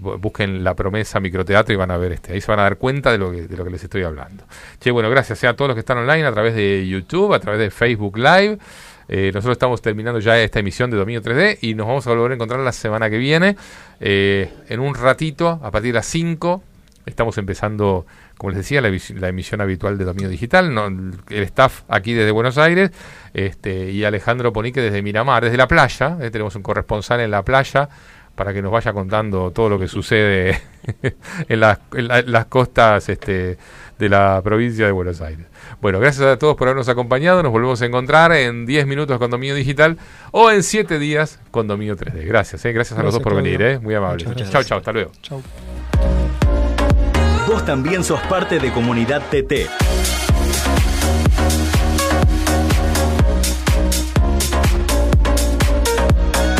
[0.00, 2.76] bu- busquen la promesa microteatro y van a ver este ahí se van a dar
[2.76, 4.44] cuenta de lo que de lo que les estoy hablando
[4.78, 7.58] che bueno gracias a todos los que están online a través de YouTube a través
[7.60, 8.58] de Facebook Live
[9.08, 12.30] eh, nosotros estamos terminando ya esta emisión de Dominio 3D y nos vamos a volver
[12.32, 13.56] a encontrar la semana que viene.
[14.00, 16.62] Eh, en un ratito, a partir de las 5,
[17.06, 18.04] estamos empezando,
[18.38, 20.72] como les decía, la, la emisión habitual de Dominio Digital.
[20.72, 20.86] ¿no?
[20.86, 22.90] El staff aquí desde Buenos Aires
[23.34, 26.16] este, y Alejandro Ponique desde Miramar, desde la playa.
[26.20, 27.88] eh, tenemos un corresponsal en la playa
[28.34, 30.60] para que nos vaya contando todo lo que sucede
[31.48, 33.58] en, las, en la- en las costas este,
[33.98, 35.44] de la provincia de Buenos Aires.
[35.80, 37.42] Bueno, gracias a todos por habernos acompañado.
[37.42, 39.98] Nos volvemos a encontrar en 10 minutos con Dominio Digital
[40.30, 42.24] o en 7 días con Dominio 3D.
[42.26, 44.28] Gracias, eh, gracias a los dos por venir, eh, muy amables.
[44.50, 45.10] Chao, chao, hasta luego.
[45.20, 45.42] Chau.
[47.48, 49.70] Vos también sos parte de Comunidad TT.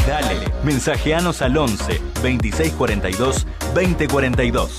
[0.06, 4.78] Dale, mensajeanos al 11 2642 2042.